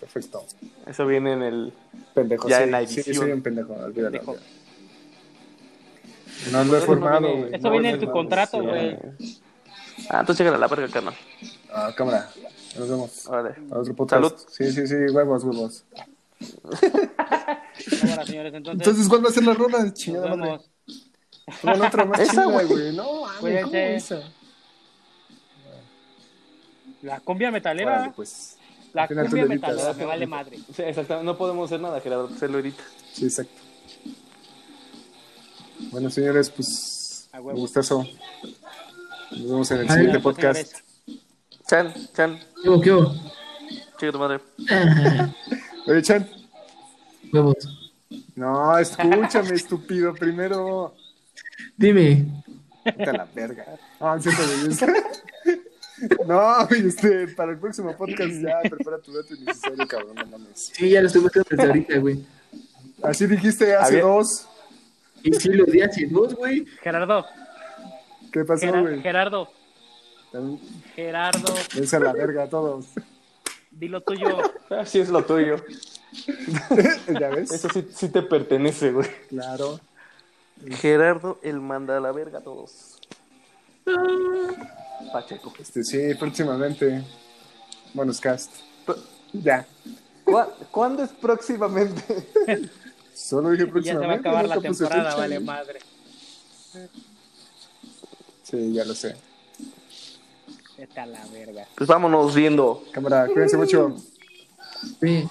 [0.00, 0.44] Perfecto.
[0.86, 1.72] Eso viene en el...
[2.14, 2.48] Pendejo.
[2.48, 3.16] Ya sí, en la sí, edición.
[3.16, 4.10] soy un pendejo, olvídalo.
[4.18, 4.36] Pendejo.
[6.52, 7.54] No lo he Eso formado, viene- güey.
[7.54, 8.66] Eso No viene lo he en tu contrato, sí.
[8.66, 8.98] güey.
[10.10, 11.14] Ah, entonces llega a la verga, carnal.
[11.72, 12.28] Ah, cámara.
[12.78, 13.26] Nos vemos.
[13.28, 13.54] Órale.
[13.70, 14.22] A otro podcast.
[14.22, 14.40] Salud.
[14.50, 15.84] Sí, sí, sí, huevos, huevos.
[18.00, 18.54] Cámara, señores.
[18.54, 19.92] Entonces, Entonces, ¿cuál va a ser la rola?
[19.94, 20.60] Chingada madre.
[21.62, 22.66] Pongan otra más chida, güey.
[22.66, 22.96] güey.
[22.96, 24.20] No, mames, ¿cómo esa?
[27.04, 28.12] La cumbia metalera.
[28.16, 28.56] pues.
[28.94, 29.92] La cumbia metalera.
[29.92, 30.58] Me vale madre.
[30.74, 32.82] Sí, exactamente, no podemos hacer nada, Gerardo, se lo edita.
[33.12, 33.52] Sí, exacto.
[35.90, 37.28] Bueno, señores, pues.
[37.34, 38.06] Un gustazo.
[39.32, 40.78] Nos vemos en el Ay, siguiente podcast.
[41.66, 43.12] Chan, Chan, ¿Qué hubo, qué hubo?
[43.98, 44.40] Chica tu madre.
[45.86, 46.28] Oye, Chan.
[47.32, 47.56] Huevos.
[48.36, 50.14] No, escúchame, estúpido.
[50.14, 50.94] Primero.
[51.76, 52.26] Dime.
[52.84, 53.66] Vete a la verga.
[54.00, 54.86] Ah, siento belleza.
[56.26, 60.70] No, este, para el próximo podcast ya prepara tu dato innecesario, cabrón, no mames.
[60.72, 62.24] Sí, ya lo estoy buscando desde ahorita, güey.
[63.02, 64.48] Así dijiste hace Había- dos.
[65.22, 66.66] Y sí, los días y dos, güey.
[66.82, 67.24] Gerardo,
[68.32, 69.00] ¿Qué pasó, güey?
[69.00, 69.48] Gerardo,
[70.94, 72.86] Gerardo, Vete a la verga a todos.
[73.70, 74.38] di lo tuyo.
[74.70, 75.56] Así es lo tuyo.
[77.20, 77.52] ¿Ya ves?
[77.52, 79.08] Eso sí, sí te pertenece, güey.
[79.28, 79.80] Claro.
[80.68, 82.98] Gerardo, el manda a la verga a todos.
[85.12, 85.52] Pacheco.
[85.58, 87.02] Este, sí, próximamente.
[87.92, 88.50] Bonus cast.
[89.32, 89.66] Ya.
[90.24, 92.02] ¿Cuá- ¿Cuándo es próximamente?
[93.14, 94.06] Solo dije Ya se próximamente.
[94.08, 95.78] va a acabar la puse temporada, fecha, vale madre.
[98.42, 99.16] Sí, ya lo sé.
[100.96, 101.66] A la verga.
[101.76, 102.84] Pues vámonos viendo.
[102.92, 103.96] Cámara, cuídense mucho.
[105.00, 105.26] Sí.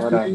[0.00, 0.26] Ahora.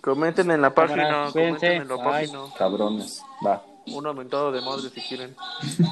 [0.00, 1.30] Comenten en la página.
[1.32, 2.38] Comenten en la página.
[2.56, 3.20] Cabrones.
[3.44, 3.64] Va.
[3.86, 5.34] Un aumentado de madre si quieren.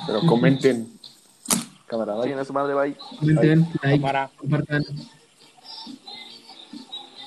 [0.06, 0.98] Pero comenten.
[1.92, 2.40] Cámara, Vayan bye.
[2.40, 2.96] a su madre, bye.
[3.18, 4.30] Comenten, like, Cámara.
[4.38, 4.82] compartan.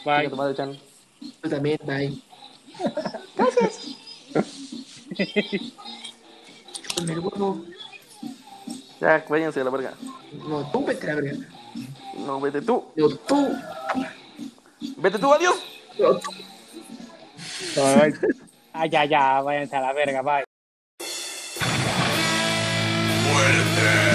[0.03, 0.27] Bye.
[0.27, 0.75] tu madre, Chan.
[1.43, 2.19] Yo también, bye.
[6.95, 7.63] Con el huevo.
[8.99, 9.93] Ya, váyanse a la verga.
[10.49, 11.45] No, tú vete a la verga.
[12.25, 12.85] No, vete tú.
[12.95, 13.55] No, tú.
[14.97, 15.57] Vete tú, adiós.
[15.99, 16.31] No, tú.
[17.75, 18.15] Bye.
[18.73, 20.43] Ah, ya, ya, váyanse a la verga, bye.
[23.31, 24.14] Muerte.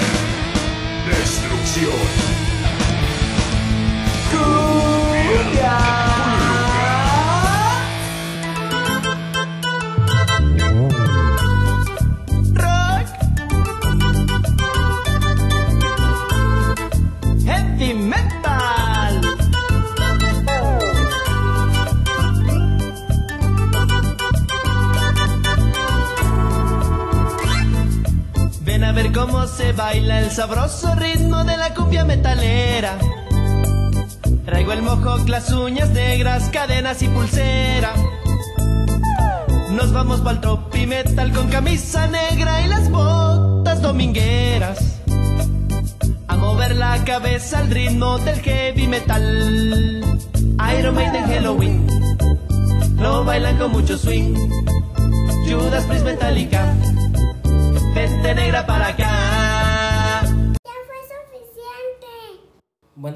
[28.62, 32.98] Ven a ver cómo se baila el sabroso ritmo de la cumbia metalera.
[34.44, 37.92] Traigo el mojo, las uñas negras, cadenas y pulsera.
[39.70, 45.00] Nos vamos pa'l tropi metal con camisa negra y las botas domingueras.
[46.28, 50.18] A mover la cabeza al ritmo del heavy metal.
[50.78, 51.86] Iron Maiden Halloween.
[52.98, 54.34] Lo bailan con mucho swing.
[55.48, 56.74] Judas Priest Metallica.
[57.94, 59.09] Vente negra para acá.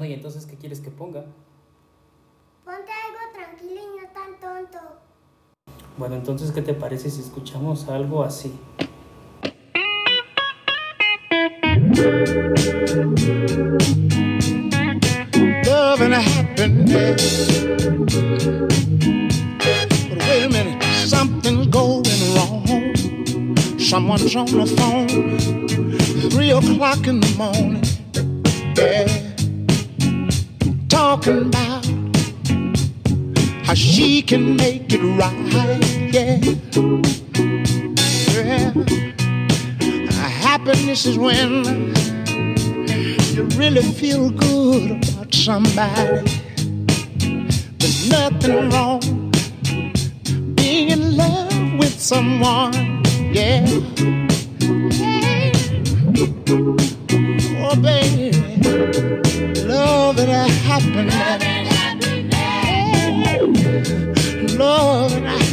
[0.05, 1.25] Bueno, ¿y entonces qué quieres que ponga?
[2.63, 4.77] Ponte algo tranquilo y no tan tonto.
[5.97, 8.53] Bueno, entonces, ¿qué te parece si escuchamos algo así?
[15.65, 17.63] love and happiness.
[20.07, 22.05] But wait a minute, something's going
[22.35, 22.95] wrong.
[23.79, 27.81] Someone's on the phone, three o'clock in the morning.
[28.77, 29.34] Yeah,
[30.95, 31.85] talking about
[33.65, 35.35] how she can make it right.
[36.15, 36.39] Yeah,
[38.31, 38.71] yeah.
[40.47, 41.65] Happiness is when
[43.35, 46.23] you really feel good about somebody.
[47.77, 49.01] There's nothing wrong
[50.55, 53.03] being in love with someone.
[53.33, 53.65] Yeah.
[55.01, 55.51] Hey.
[57.67, 59.24] Oh, baby.
[60.15, 61.13] Love and a happiness.
[62.33, 63.39] Hey.
[64.55, 65.44] Love and